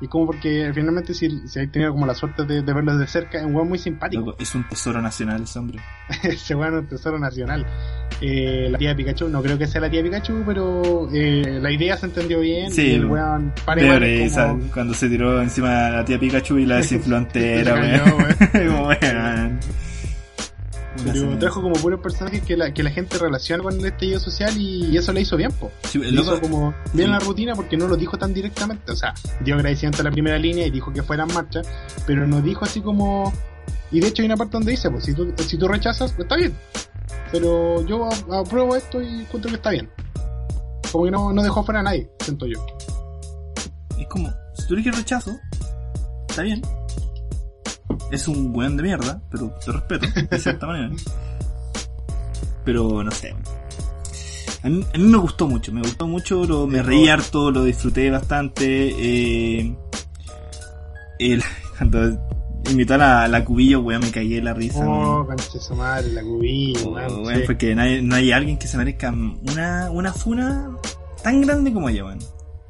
[0.00, 3.10] Y como porque finalmente si, si hay tenido como la suerte de, de verlo desde
[3.10, 4.34] cerca, es un weón muy simpático.
[4.38, 5.78] Es un tesoro nacional ese hombre.
[6.22, 7.64] ese weón es un tesoro nacional.
[8.20, 11.58] Eh, la tía de Pikachu, no creo que sea la tía de Pikachu, pero eh,
[11.62, 12.70] la idea se entendió bien.
[12.70, 16.66] Sí, y el weón De como- cuando se tiró encima de la tía Pikachu y
[16.66, 18.86] la desinfló entera, weón.
[19.00, 19.60] Weón.
[21.02, 24.56] Pero trajo como puros personajes que la, que la gente relaciona con el estallido social
[24.56, 25.72] y eso le hizo bien, po.
[25.90, 27.12] Sí, Lo loco- hizo como bien Sí.
[27.12, 28.92] la rutina porque no lo dijo tan directamente.
[28.92, 31.62] O sea, dio agradecimiento a la primera línea y dijo que fuera en marcha,
[32.06, 33.32] pero no dijo así como.
[33.90, 36.24] Y de hecho hay una parte donde dice, pues si tú, si tú rechazas, pues
[36.26, 36.56] está bien.
[37.32, 39.90] Pero yo apruebo esto y encuentro que está bien.
[40.92, 42.64] Como que no, no dejó fuera a nadie, siento yo.
[43.98, 45.32] Es como, si tú eliges rechazo,
[46.28, 46.62] está bien.
[48.14, 50.90] Es un weón de mierda, pero te respeto, de cierta manera.
[52.64, 53.34] Pero no sé.
[54.62, 57.64] A mí, a mí me gustó mucho, me gustó mucho, lo, me reí harto, lo
[57.64, 58.64] disfruté bastante.
[59.58, 59.76] Eh,
[61.18, 61.42] el,
[61.76, 62.18] cuando
[62.70, 64.78] invitó a la, cubillo, weón, me de la risa.
[64.88, 67.42] Oh, conche su madre, la cubilla, Oh, weón, weón, sí.
[67.46, 70.70] porque no hay, no hay alguien que se merezca una, una funa
[71.22, 72.18] tan grande como ella, weón.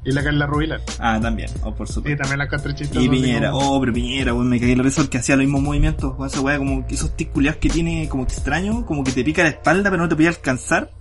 [0.05, 0.81] Y la Carla Rubilar.
[0.99, 2.09] Ah, también, oh, por supuesto.
[2.11, 3.01] Sí, también la encontré chistosa.
[3.01, 5.45] Y Piñera, como- oh, pero Piñera, weón, me cagué en la risa porque hacía los
[5.45, 9.23] mismos movimientos, esa weá como que esos ticuleados que tiene como extraño, como que te
[9.23, 10.91] pica la espalda pero no te podía alcanzar.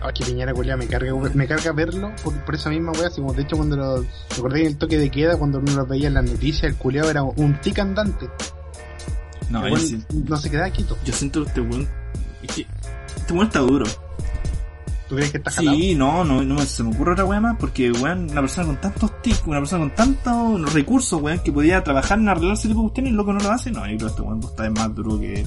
[0.00, 3.20] Ah, que Piñera culia me carga, me carga verlo por, por esa misma wea, así
[3.20, 6.08] como de hecho cuando lo recordé en el toque de queda, cuando uno lo veía
[6.08, 8.28] en las noticias, el culiao era un tic andante.
[9.50, 10.96] No, El yo, weón sí- no se quedaba quieto.
[11.04, 11.88] yo siento que este weón,
[12.42, 12.66] es que
[13.16, 13.84] este weón está duro.
[15.08, 15.76] ¿Tú crees que está jalado?
[15.76, 18.80] Sí, no, no, no se me ocurre otra weá más porque weón, una persona con
[18.80, 22.80] tantos tics, una persona con tantos recursos, weón, que podía trabajar en arreglar ese tipo
[22.80, 24.94] de cuestiones el loco no lo hace, no, yo creo que este weón está más
[24.94, 25.46] duro que,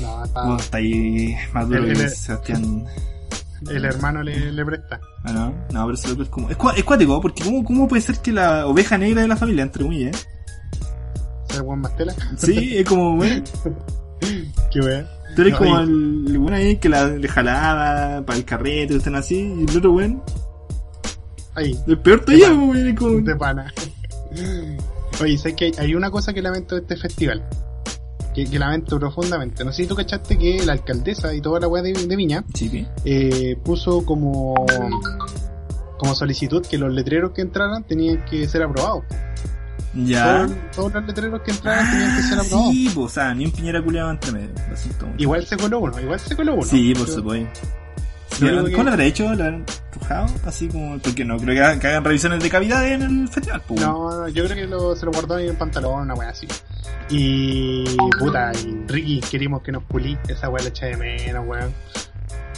[0.00, 2.84] No, está- weón, está ahí más duro El- que el- Sebastián.
[3.70, 5.00] el hermano le, le presta.
[5.24, 6.50] Ah, no, no, pero ese loco es como.
[6.50, 9.36] Es, cua- es cuático, porque ¿cómo, ¿cómo puede ser que la oveja negra de la
[9.36, 10.26] familia, entre comillas, eh?
[11.50, 12.14] Ser buen mastela.
[12.36, 13.44] Sí, es como, weón.
[14.72, 15.08] Qué wea.
[15.38, 18.96] Tú eres No, como y- el, el ahí que la le jalaba para el carrete,
[18.96, 20.20] están así, y el otro weón,
[21.54, 23.20] Ahí, el peor todavía, weón, como.
[23.20, 23.72] de pana.
[25.22, 27.44] Oye, sé que hay, una cosa que lamento de este festival.
[28.34, 29.64] Que, que lamento profundamente.
[29.64, 32.44] No sé si tú cachaste que la alcaldesa y toda la wea de, de Viña
[32.54, 34.54] Sí, eh, puso como
[35.98, 39.04] como solicitud que los letreros que entraran tenían que ser aprobados.
[39.94, 40.46] Ya.
[40.46, 42.72] Todos, todos los letreros que entraran tenían que ser Ah, aprobados.
[42.72, 44.50] sí, pues, o sea, ni un piñera culeado entre medio.
[45.16, 46.62] Igual se coló uno, igual se coló uno.
[46.64, 47.60] Sí, por supuesto.
[48.30, 49.24] Sí, ¿Cómo que- lo habrá hecho?
[49.24, 50.26] ¿Lo habrán empujado?
[50.44, 53.62] Así como, porque no creo que hagan, que hagan revisiones de cavidades en el festival,
[53.66, 53.80] pues.
[53.80, 53.92] weón.
[53.92, 56.46] No, no, yo creo que lo, se lo guardó en el pantalón, una wea así.
[57.08, 57.84] Y
[58.18, 61.72] puta, y Ricky, queríamos que nos pulí, esa wea la echa de menos, weón.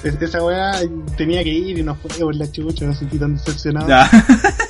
[0.02, 0.72] Es- esa wea
[1.16, 3.86] tenía que ir y nos fue por la chucha, me sentí tan decepcionado.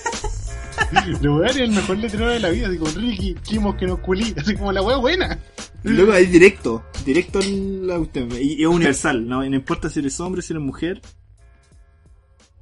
[1.23, 4.35] Lo weón es el mejor letrero de la vida, digo, Ricky, queríamos que nos culí,
[4.39, 5.39] así como la wea buena.
[5.83, 9.45] Luego es directo, directo en la usted y es universal, ¿no?
[9.45, 11.01] Y no importa si eres hombre, si eres mujer.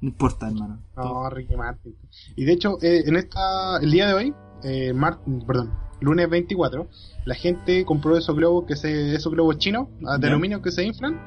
[0.00, 0.80] No importa, hermano.
[0.96, 1.96] No, Ricky Martin.
[2.36, 6.88] Y de hecho, eh, en esta, el día de hoy, eh, mar- perdón, lunes 24,
[7.24, 10.84] la gente compró esos globos que se, esos globos chinos ah, de aluminio que se
[10.84, 11.20] inflan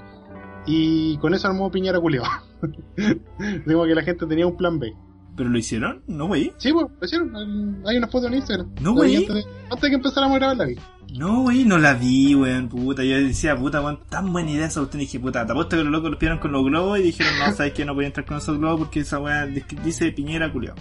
[0.66, 2.24] y con eso armó Piñera culiao.
[3.66, 4.94] Digo que la gente tenía un plan B.
[5.36, 6.04] ¿Pero lo hicieron?
[6.08, 6.52] No, güey.
[6.58, 7.82] Sí, pues, lo hicieron.
[7.86, 8.70] Hay- una foto en Instagram.
[8.82, 9.16] No, güey.
[9.16, 10.76] Antes de, antes de que empezáramos a grabar la vi.
[11.18, 13.04] No, güey, no la vi, weón, puta.
[13.04, 15.02] Yo decía, puta, weón, tan buena idea esa cuestión.
[15.02, 17.34] Y dije, puta, te apuesto que los locos los pillaron con los globos y dijeron,
[17.40, 20.76] no, sabes que no podía entrar con esos globos porque esa weá dice piñera culiao.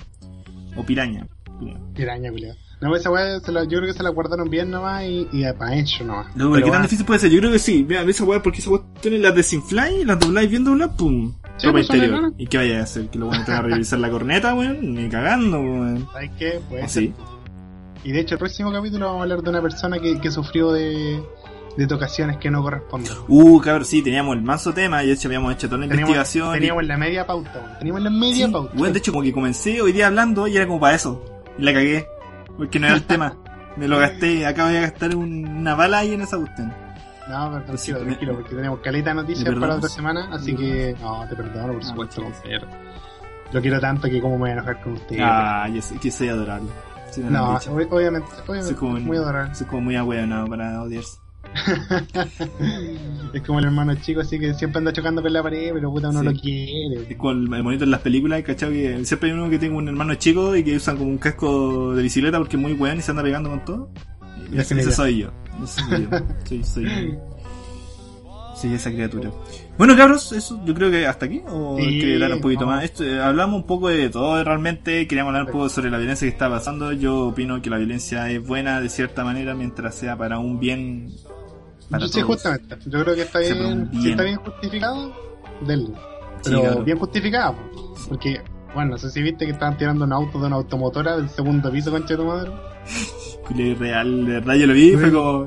[0.76, 1.26] O piraña.
[1.94, 2.54] Piraña, culiao.
[2.80, 5.42] No, esa weá, se la- yo creo que se la guardaron bien nomás y, y
[5.52, 6.26] para ancho nomás.
[6.34, 7.30] Luego, Pero ¿qué tan va- difícil puede ser?
[7.30, 7.84] Yo creo que sí.
[7.86, 11.34] Mira, esa weá, porque esa weá tiene las desinfláis, las dobláis bien dobladas, pum.
[11.58, 12.32] Sí, Ropa interior.
[12.38, 13.08] ¿Y qué vaya a hacer?
[13.08, 14.94] ¿Que lo van a tener a revisar la corneta, weón?
[14.94, 16.08] Ni cagando, weón.
[16.12, 16.60] ¿Sabes qué?
[16.70, 17.12] Pues, Así.
[18.02, 20.72] Y de hecho, el próximo capítulo vamos a hablar de una persona que, que sufrió
[20.72, 21.22] de,
[21.76, 23.12] de tocaciones que no corresponden.
[23.28, 26.16] Uh, cabrón, sí, teníamos el manso tema y de hecho habíamos hecho toda la Teníamos,
[26.16, 26.48] investigación.
[26.56, 27.78] y- teníamos la media pauta, weón.
[27.78, 28.74] teníamos la media Sí, pauta.
[28.74, 31.22] weón, de hecho, como que comencé hoy día hablando y era como para eso.
[31.58, 32.06] Y la cagué.
[32.56, 33.36] Porque no era el tema.
[33.76, 36.72] Me lo gasté, acabo de gastar un- una bala ahí en esa cuestión.
[37.28, 40.96] No, pero tranquilo, porque tenemos caleta de noticias ¿Me para otra semana, así ¿Me que
[41.00, 42.22] no, te perdono, por Ah, supuesto.
[43.52, 45.16] Lo quiero tanto que como me voy a enojar con usted.
[45.20, 46.68] Ah, yo sé que soy adorable.
[47.28, 47.94] No, obviamente,
[48.46, 49.54] obviamente, Soy como, muy adorable.
[49.54, 51.18] soy como muy ahueonado para odiarse.
[53.32, 56.08] es como el hermano chico, así que siempre anda chocando con la pared, pero puta
[56.10, 56.24] uno Sí.
[56.26, 57.10] lo quiere.
[57.10, 58.72] Es como el, el monito en las películas, ¿cachai?
[58.72, 61.94] Que siempre hay uno que tiene un hermano chico y que usan como un casco
[61.94, 63.90] de bicicleta porque es muy weón y se anda pegando con todo.
[64.52, 65.30] Y ese, ese soy yo.
[65.62, 66.18] Ese soy yo.
[66.46, 67.14] Soy, soy,
[68.56, 69.30] soy esa criatura.
[69.78, 71.40] Bueno, cabros, eso yo creo que hasta aquí.
[71.48, 72.66] ¿O Sí, dar un poquito no.
[72.68, 72.84] más?
[72.84, 75.06] Esto, eh, hablamos un poco de todo realmente.
[75.06, 76.92] Queríamos hablar un poco sobre la violencia que está pasando.
[76.92, 81.08] Yo opino que la violencia es buena de cierta manera mientras sea para un bien.
[81.90, 82.76] Para sí, justamente.
[82.86, 84.10] Yo creo que está bien, un si bien.
[84.12, 85.12] está bien justificado,
[85.66, 85.86] denle.
[85.88, 85.92] Sí,
[86.44, 86.84] Pero claro.
[86.84, 87.94] bien justificado, po.
[88.08, 88.40] porque,
[88.74, 91.70] bueno, no sé si viste que estaban tirando un auto de una automotora del segundo
[91.70, 92.52] piso, concha de tu madre.
[93.78, 95.44] Real, de verdad yo lo vi y fue como,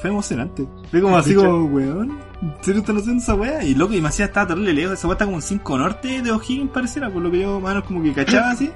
[0.00, 0.66] fue emocionante.
[0.90, 3.62] Fue como así como, weón, ¿en serio están haciendo esa weá?
[3.62, 6.20] Y loco, y me hacía estaba terrible lejos, esa weá está como en 5 norte
[6.22, 8.70] de O'Higgins pareciera, por lo que yo más o menos como que cachaba así.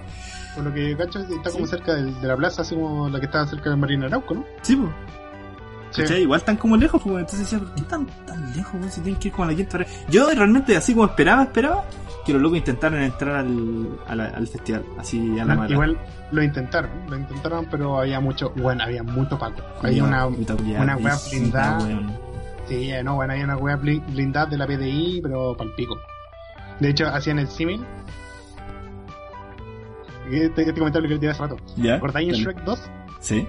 [0.55, 1.71] Por lo que cacho, está como Sí.
[1.73, 4.45] cerca de, la plaza, así como la que estaba cerca del Marino Arauco, ¿no?
[4.63, 4.91] Sí, pues.
[5.93, 6.15] Sí.
[6.15, 8.91] Igual están como lejos, pues, entonces decía, ¿por qué tan, tan lejos, weón?
[8.91, 9.87] Si tienen que ir como a la quinta hora.
[10.09, 11.85] Yo realmente, así como esperaba, esperaba,
[12.25, 15.71] que los locos intentaran entrar al, a la- al festival, así a la mala.
[15.73, 15.99] Igual
[16.31, 19.61] lo intentaron, lo intentaron, pero había mucho, bueno, había mucho paco.
[19.83, 20.27] Había una,
[20.83, 21.79] una weá blindada.
[22.69, 25.99] sí, eh, no, bueno, había una wea bli- blindada de la PDI, pero pal pico.
[26.81, 27.85] De hecho, hacían el símil.
[30.31, 31.57] Este, este comentario que le tiré hace rato.
[31.77, 31.95] ¿Ya?
[31.95, 32.35] ¿Recordáis en.
[32.37, 32.81] Shrek 2?
[33.21, 33.47] Sí.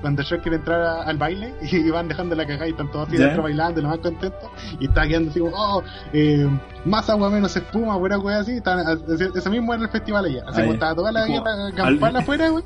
[0.00, 3.08] Cuando Shrek quiere entrar a- al baile y van dejando la cagada y están todos
[3.08, 5.82] así dentro bailando y los más contentos y está quedando así como, oh,
[6.12, 6.48] eh,
[6.84, 8.52] más agua menos espuma, buena wea así.
[8.52, 10.42] Estaban- así- eso mismo era el festival allá.
[10.46, 12.64] Así Ah, como estaba toda la guerra campal afuera, wey.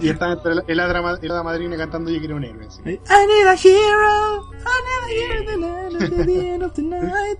[0.00, 2.66] Y entre el, el, el madrina cantando Yo quiero un héroe.
[2.66, 2.80] así.
[2.84, 7.38] I need a hero, I need a hero the night the end of the night.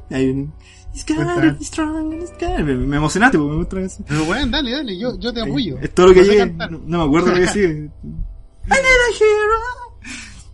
[0.95, 4.05] It's gotta be strong it's gotta be- Me emocionaste porque me gusta la canción.
[4.09, 5.79] Pero bueno, dale, dale, yo, yo te apoyo.
[5.81, 6.71] Es todo lo que No cantar.
[6.73, 7.69] No, no me acuerdo lo que sigue.
[7.69, 9.61] I need a hero.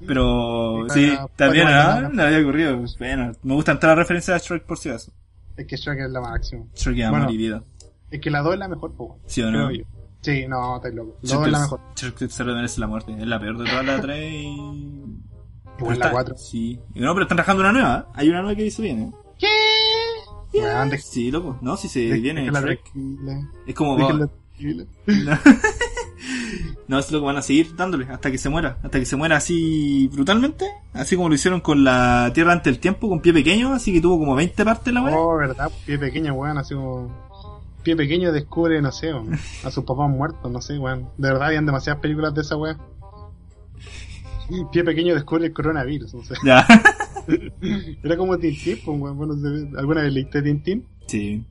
[0.07, 2.11] Pero Sí, sí, para- también para ¿ah?
[2.12, 2.82] no había ocurrido.
[2.99, 5.12] Bueno, me gustan todas las referencias a Shrek por si acaso.
[5.57, 6.64] Es que Shrek es la máxima.
[6.74, 7.62] Shrek es Bueno, amor y vida.
[8.11, 9.18] Es que la 2 es la mejor, po.
[9.26, 9.66] ¿Sí o no?
[9.68, 9.84] creo yo.
[10.22, 11.18] Sí, no, estás loco.
[11.22, 11.80] La Shrek 2 es la mejor.
[11.97, 13.12] Shrek se lo merece la muerte.
[13.18, 14.57] Es la peor de todas las tres y...
[15.78, 16.36] Igual la 4.
[16.36, 16.78] Sí.
[16.95, 18.09] No, pero están rajando una nueva.
[18.14, 19.12] Hay una nueva que hizo bien, ¿eh?
[20.53, 21.59] De- Sí, loco.
[21.61, 22.51] No, si se viene.
[23.66, 23.96] Es como...
[23.98, 24.30] No.
[26.88, 28.78] no, es lo que van a seguir dándole hasta que se muera.
[28.82, 30.66] Hasta que se muera así brutalmente.
[30.92, 33.72] Así como lo hicieron con la Tierra ante el tiempo, con pie pequeño.
[33.72, 35.16] Así que tuvo como 20 partes la weá.
[35.16, 37.30] Oh, verdad, pie pequeño, weón, así como.
[37.82, 41.09] Pie pequeño descubre, no sé, weón, a sus papás muertos, no sé, weón.
[41.16, 42.76] De verdad, habían demasiadas películas de esa weá.
[44.72, 46.34] Pie pequeño descubre el coronavirus, no sé.
[46.44, 46.66] Ya.
[48.03, 49.16] Era como Tintín, pues, weón.
[49.16, 49.35] Bueno,
[49.79, 50.87] ¿Alguna vez leíste Tintín?
[51.07, 51.45] sí.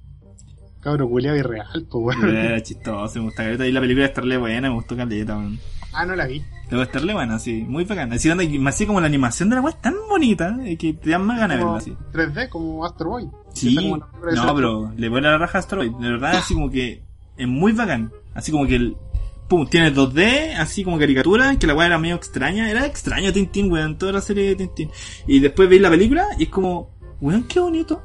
[0.82, 2.36] Cabro culiado y real, pues, weón.
[2.36, 3.68] Era chistoso, me gusta caleta.
[3.68, 5.60] Y la película de Starle buena, me gustó caleta, weón.
[5.92, 6.42] Ah, no la vi.
[6.70, 7.66] Luego Starle buena, sí.
[7.68, 8.16] Muy bacana.
[8.16, 11.10] Así, donde, así como la animación de la weá es tan bonita eh, que te
[11.10, 11.98] dan más ganas de verla así.
[12.14, 13.30] 3D, como Astro Boy.
[13.54, 15.92] Sí, no, Astro pero le vuela la raja a Asteroid.
[15.92, 17.04] De verdad, así como que
[17.36, 18.12] es muy bacán.
[18.34, 18.96] Así como que el.
[19.50, 22.70] Pum, tiene 2D, así como caricatura, que la weá era medio extraña.
[22.70, 24.91] Era extraño Tintín, weón, toda la serie de Tintín.
[25.26, 28.02] Y después veis la película y es como, weón, qué bonito.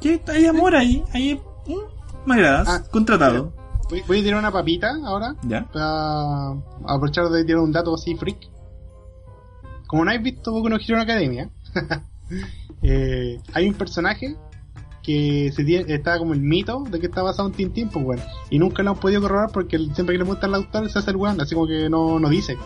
[0.00, 0.20] ¿Qué?
[0.28, 1.40] Hay amor ahí, ahí.
[1.66, 3.52] mm, me agradas, Ah, contratado.
[3.88, 5.36] Voy, voy a tirar una papita ahora.
[5.44, 5.66] ¿Ya?
[5.72, 6.50] Para
[6.86, 8.48] aprovechar de tirar un dato así freak.
[9.86, 11.48] Como no habéis visto Boku no Hero Academia,
[12.82, 14.34] eh, hay un personaje
[15.04, 18.20] que se tiene, está como el mito de que está basado en Tintín, pues weón.
[18.50, 21.10] Y nunca lo han podido corroborar porque siempre que le muestran al autor se hace
[21.10, 22.56] el weón, así como que no, no dice.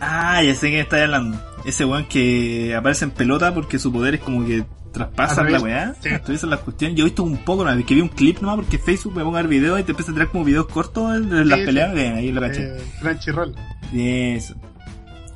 [0.00, 1.38] Ah, ya sé quién está hablando.
[1.64, 5.94] Ese weón que aparece en pelota porque su poder es como que traspasa la weá.
[6.00, 6.10] Sí.
[6.10, 6.96] Atraviesa las cuestiones.
[6.96, 9.22] Yo he visto un poco, una vez que vi un clip nomás porque Facebook me
[9.24, 11.64] pongo a ver videos y te empieza a tirar como videos cortos de las Sí,
[11.66, 11.90] peleas.
[11.90, 11.96] sí.
[11.96, 12.62] Bien, ahí lo caché.
[12.76, 13.54] Eh, Crunchyroll.
[13.94, 14.54] Eso.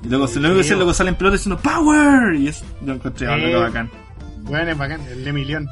[0.02, 2.34] Y luego, Sí, luego, sí, luego sale en pelota diciendo ¡Power!
[2.36, 3.90] Y eso lo encontré algo bacán.
[4.42, 5.68] Bueno, es bacán, el de Milión.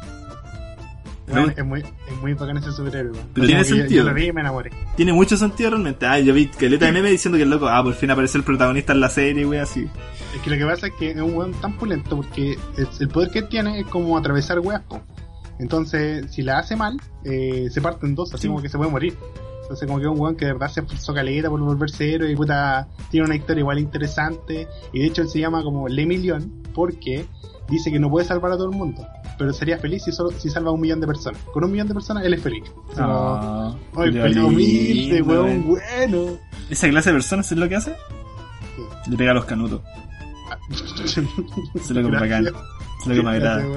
[1.30, 3.12] Bueno, es muy, es muy bacán ese superhéroe.
[3.34, 4.02] Pero tiene que yo- sentido.
[4.04, 4.70] Yo, lo vi y me enamoré.
[4.96, 6.06] Tiene mucho sentido realmente.
[6.06, 8.44] Ah, yo vi caleta de meme diciendo que el loco, ah, por fin apareció el
[8.44, 9.88] protagonista en la serie, wey, así.
[10.34, 13.08] Es que lo que pasa es que es un weón tan pulento porque es- el
[13.08, 14.82] poder que tiene es como atravesar weas.
[15.58, 18.48] Entonces, si la hace mal, eh, se parte en dos, así Sí.
[18.48, 19.16] como que se puede morir.
[19.62, 22.30] Entonces, como que es un weón que de verdad se esforzó caleta por volverse héroe
[22.32, 24.66] y puta, tiene una historia igual interesante.
[24.92, 27.26] Y de hecho, él se llama como Le Million porque
[27.68, 29.04] dice que no puede salvar a todo el mundo,
[29.38, 31.40] pero sería feliz si, solo, si salva a un millón de personas.
[31.52, 32.64] Con un millón de personas, él es feliz.
[32.96, 36.38] Ah, Ay, culiao pero humilde, lindo, weón, bueno.
[36.68, 37.94] Esa clase de personas es lo que hace.
[39.08, 39.80] Le pega a los canutos.
[41.04, 41.20] Eso
[41.74, 42.46] es lo que me bacán.
[42.46, 43.64] Es lo agrada.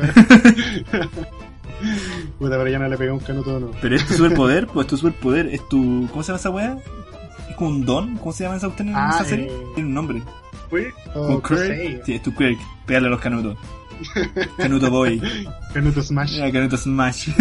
[2.37, 3.71] Puta, pero ya no le pegué un canuto no.
[3.81, 6.07] Pero es tu superpoder, pues tu superpoder, es tu.
[6.11, 6.77] ¿Cómo se llama esa weá?
[7.49, 9.47] Es como un don, ¿cómo se llama esa cuestión en Ah, esa serie?
[9.47, 10.21] eh, Tiene un nombre.
[10.69, 10.81] ¿Con
[11.13, 11.41] Oh.
[12.05, 12.57] Sí, es tu Kirk.
[12.85, 13.57] Pégale a los canutos.
[14.57, 15.21] Canuto Boy.
[15.73, 16.39] Canuto Smash.
[16.41, 17.29] Ah, Canuto Smash.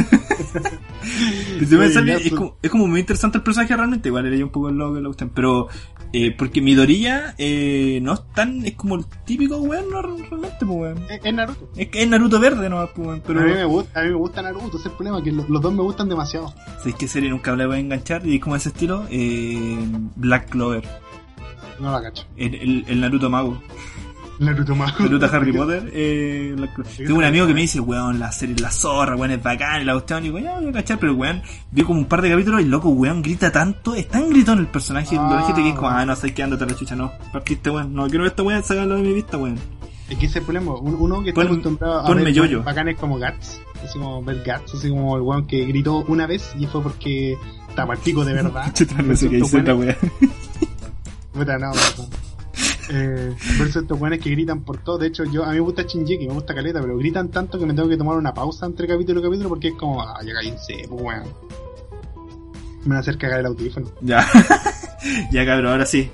[1.60, 2.34] Si Oye, sale- es, pues.
[2.34, 4.94] como, es como muy interesante el personaje realmente, igual era yo un poco el loco
[4.94, 5.68] que le gustan, pero
[6.12, 10.70] eh, porque Midoriya eh, no es tan, es como el típico weón, no realmente, pues
[10.70, 10.98] weón.
[11.10, 11.68] Es, es Naruto.
[11.76, 14.08] Es que es Naruto verde nomás, pues weón, pero a, mí me gusta, a mí
[14.10, 16.54] me gusta Naruto, ese es el problema, que lo- los dos me gustan demasiado.
[16.78, 18.26] ¿sabes qué serie nunca le voy a enganchar?
[18.26, 19.78] Y es como ese estilo, eh,
[20.16, 20.86] Black Clover,
[21.80, 22.24] No la cacho.
[22.36, 23.60] el, el, el Naruto mago.
[24.40, 24.98] Naruto más.
[24.98, 26.56] Naruto Harry Potter, eh.
[26.96, 29.92] Tengo un amigo que me dice, weón, la serie la zorra, weón, es bacán, la
[29.92, 32.60] cuestión, y digo, ya voy a cachar, pero weón, vi como un par de capítulos
[32.62, 35.74] y loco, weón, grita tanto, es tan gritón el personaje, Ah, la gente que es
[35.74, 36.00] como, weón.
[36.00, 38.42] ah, no, sabes que ándate a la chucha, no, partiste, weón, no quiero ver esta
[38.42, 39.58] weón, sácalo de mi vista, weón.
[40.08, 42.62] Es que ese es el problema, un- uno que está Pon- acostumbrado a ver yoyo.
[42.64, 46.52] bacanes como Guts, así como ver Guts, así como el weón que gritó una vez
[46.58, 47.36] y fue porque
[47.68, 48.72] estaba el pico de verdad.
[48.74, 49.94] Chuta, no sé qué dice esta weón.
[51.32, 52.08] Puta, no, perdón.
[52.92, 54.98] Eh, versus estos weones que gritan por todo.
[54.98, 57.66] De hecho, yo a mí me gusta Shinjeki, me gusta Caleta, pero gritan tanto que
[57.66, 60.32] me tengo que tomar una pausa entre capítulo y capítulo porque es como, ah, ya
[60.32, 61.24] cállense, pues weón.
[62.82, 63.86] Me van a hacer cagar el audífono.
[64.00, 64.26] Ya,
[65.32, 66.10] ya cabrón, ahora sí.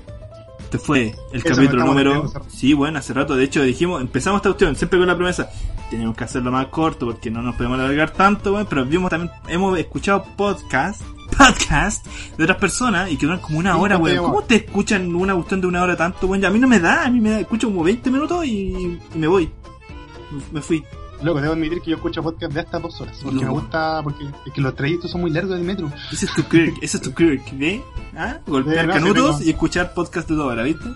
[0.59, 2.29] Este fue el Eso capítulo número.
[2.49, 3.37] Sí, bueno, hace rato.
[3.37, 5.49] De hecho, dijimos, empezamos esta cuestión siempre con la promesa.
[5.89, 8.67] Tenemos que hacerlo más corto porque no nos podemos alargar tanto, weón.
[8.69, 12.05] Pero vimos también, hemos escuchado podcast, podcast
[12.37, 14.31] de otras personas y que duran como una hora, ¿cuánto weón.
[14.31, 16.43] ¿Cómo te escuchan una cuestión de una hora tanto, weón?
[16.45, 19.17] A mí no me da, a mí me da, escucho como 20 minutos y, y
[19.17, 19.51] me voy.
[20.51, 20.83] Me fui.
[21.21, 23.19] Loco, debo admitir que yo escucho podcast de hasta dos horas.
[23.23, 25.91] Porque me gusta, porque es que los trayectos son muy largos del metro.
[26.11, 27.81] Ese es tu Kirk, ese es tu Kirk, ¿ve?
[28.15, 28.39] ¿Ah?
[28.45, 30.89] Golpear no, canutos y escuchar podcast de dos horas, ¿viste?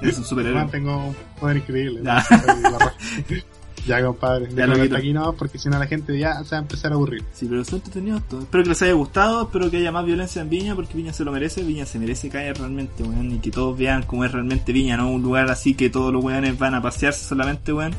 [0.00, 0.66] Es un superhéroe.
[0.66, 2.02] Tengo un poder increíble.
[2.04, 2.24] Ya.
[3.86, 4.48] Ya, compadre.
[4.54, 6.94] Ya, hasta aquí no, porque si no la gente ya se va a empezar a
[6.94, 7.22] aburrir.
[7.34, 8.44] Sí, pero son entretenidos todos.
[8.44, 11.24] Espero que les haya gustado, espero que haya más violencia en Viña, porque Viña se
[11.24, 14.72] lo merece, Viña se merece caer realmente, weón, y que todos vean cómo es realmente
[14.72, 17.92] Viña, no un lugar así que todos los weones van a pasearse solamente, weón.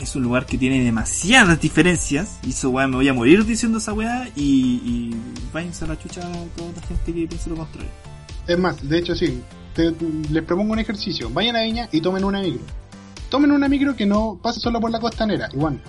[0.00, 3.78] Es un lugar que tiene demasiadas diferencias, y eso, weón, me voy a morir diciendo
[3.78, 4.42] esa weá, y,
[4.84, 5.10] y
[5.52, 7.90] váyanse a la chucha a toda la gente que piense lo contrario.
[8.46, 9.40] Es más, de hecho sí,
[9.74, 9.94] te-
[10.30, 11.30] les propongo un ejercicio.
[11.30, 12.60] Vayan a Viña y tomen una micro.
[13.34, 15.48] Tomen una micro que no pase solo por la costanera.
[15.52, 15.80] Igual,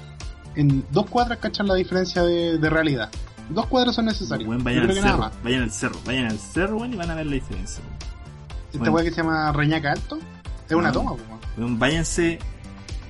[0.55, 3.11] en dos cuadras cachan la diferencia de, de realidad.
[3.51, 4.49] Dos cuadras son necesarias.
[4.63, 7.33] Vayan al cerro, vayan al cerro, vayan al cerro, weón, y van a ver la
[7.33, 7.83] diferencia.
[8.65, 8.93] Esta Bueno.
[8.93, 10.17] weá que se llama Reñaca Alto
[10.67, 11.11] es una toma,
[11.55, 11.77] weón.
[11.77, 12.39] Váyanse,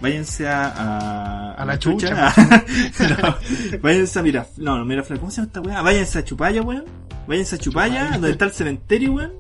[0.01, 5.47] váyanse a, a, A la No, váyanse a Miraf, no, no, Miraflores, ¿cómo se llama
[5.47, 5.81] esta weá?
[5.81, 6.83] Váyanse a Chupaya, weón.
[7.25, 8.11] Váyanse a Chupaya, Chupaya.
[8.11, 9.31] donde está el cementerio, weón.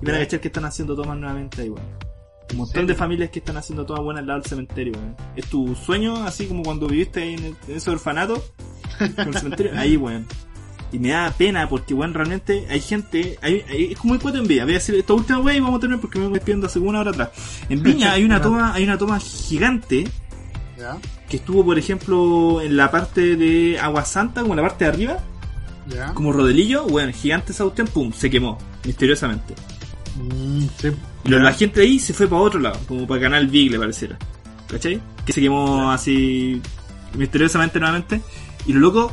[0.00, 2.07] Y van a cachar que están haciendo tomas nuevamente ahí, weón.
[2.50, 5.16] Un montón de familias que están haciendo tomas buenas al lado del cementerio, weón.
[5.36, 8.42] Es tu sueño, así como cuando viviste ahí en, el- en ese orfanato,
[8.98, 10.26] con el cementerio, ahí, weón.
[10.90, 14.40] Y me da pena porque, weón, realmente hay gente, hay, hay- es como el cuento
[14.40, 14.64] en Villa.
[14.64, 16.78] Voy a decir esta última weá y vamos a terminar porque me voy despidiendo hace
[16.78, 17.30] una hora atrás.
[17.68, 20.08] En Viña hay una toma, hay una toma gigante
[20.78, 20.96] ¿Ya?
[21.28, 24.90] que estuvo, por ejemplo, en la parte de Agua Santa, como en la parte de
[24.90, 25.18] arriba,
[25.86, 26.14] ¿Ya?
[26.14, 29.54] como rodelillo, bueno, gigante esa cuestión, pum, se quemó, misteriosamente.
[30.16, 30.88] Mm, sí.
[31.24, 31.38] Y Ya.
[31.38, 34.16] la gente de ahí se fue para otro lado, como para Canal Big, le pareciera.
[34.68, 35.00] ¿Cachai?
[35.24, 36.60] Que se quemó así
[37.14, 38.20] misteriosamente nuevamente.
[38.66, 39.12] Y los locos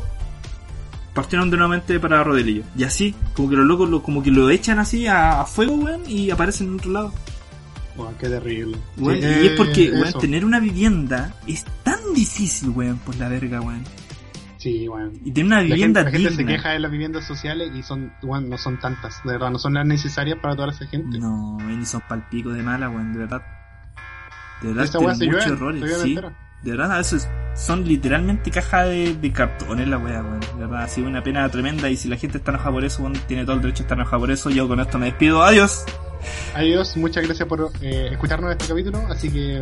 [1.13, 2.63] partieron de nuevamente para Rodelillo.
[2.77, 5.75] Y así, como que los locos lo, como que lo echan así a, a fuego,
[5.75, 7.13] weón, y aparecen en otro lado.
[7.95, 8.77] Weón, qué terrible.
[8.97, 13.15] Weón, Sí, y es porque, eh, weón, tener una vivienda es tan difícil, weón, por
[13.15, 13.83] la verga, weón.
[14.65, 15.11] Sí, bueno.
[15.23, 17.83] Y tiene una La gente, vivienda la gente se queja de las viviendas sociales y
[17.83, 21.19] son, bueno, no son tantas, de verdad, no son las necesarias para toda esa gente.
[21.19, 23.43] No, ni son palpico de mala, weón, de verdad.
[24.63, 26.09] De verdad, tienen muchos llueve, errores, sí.
[26.09, 26.33] entera.
[26.63, 30.39] De verdad, a veces son literalmente cajas de, de cartones la weá, weón.
[30.39, 33.03] De verdad, ha sido una pena tremenda y si la gente está enojada por eso,
[33.03, 34.49] weón, tiene todo el derecho a estar enojada por eso.
[34.49, 35.43] Yo con esto me despido.
[35.43, 35.85] Adiós.
[36.55, 39.61] Adiós, muchas gracias por eh, escucharnos este capítulo, así que,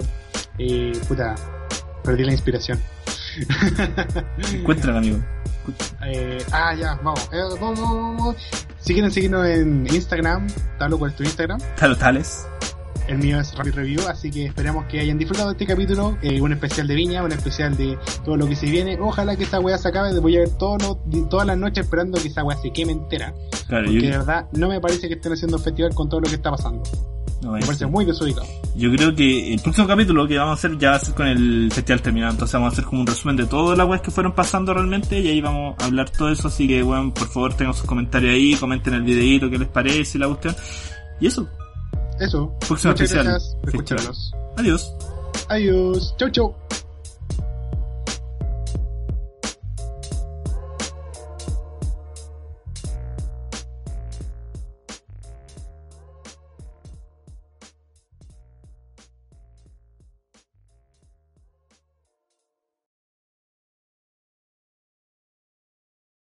[0.59, 1.35] eh, puta,
[2.05, 2.79] perdí la inspiración.
[4.53, 5.17] Encuentran, amigo.
[6.05, 8.35] Eh, ah, ya, vamos, eh, vamos, vamos, vamos.
[8.79, 11.59] Si quieren seguirnos en Instagram, Talo, ¿cuál es tu Instagram?
[11.77, 12.45] Talo tales.
[13.07, 16.39] El mío es Rapid Review, así que esperamos que hayan disfrutado de este capítulo, eh,
[16.39, 18.97] un especial de Viña, un especial de todo lo que se viene.
[18.99, 22.21] Ojalá que esta weá se acabe, voy a ver todo lo- todas las noches esperando
[22.21, 23.33] que esa weá se queme entera.
[23.67, 26.29] Claro, Porque de verdad no me parece que estén haciendo un festival con todo lo
[26.29, 26.81] que está pasando.
[27.43, 28.47] No, Me parece muy desubicado.
[28.75, 31.27] yo creo que el próximo capítulo que vamos a hacer ya va a ser con
[31.27, 32.31] el festival terminado.
[32.33, 35.19] Entonces vamos a hacer como un resumen de todas las weas que fueron pasando realmente
[35.19, 36.47] y ahí vamos a hablar todo eso.
[36.47, 40.17] Así que, weón, por favor tengan sus comentarios ahí, comenten el videito qué les parece,
[40.19, 40.55] la cuestión.
[41.19, 41.47] Y eso,
[42.19, 42.53] Eso.
[42.67, 43.25] Próximo Muchas especial.
[43.25, 44.33] gracias escucharnos.
[44.57, 44.95] adiós.
[45.49, 46.15] Adiós.
[46.17, 46.62] Chau, chau.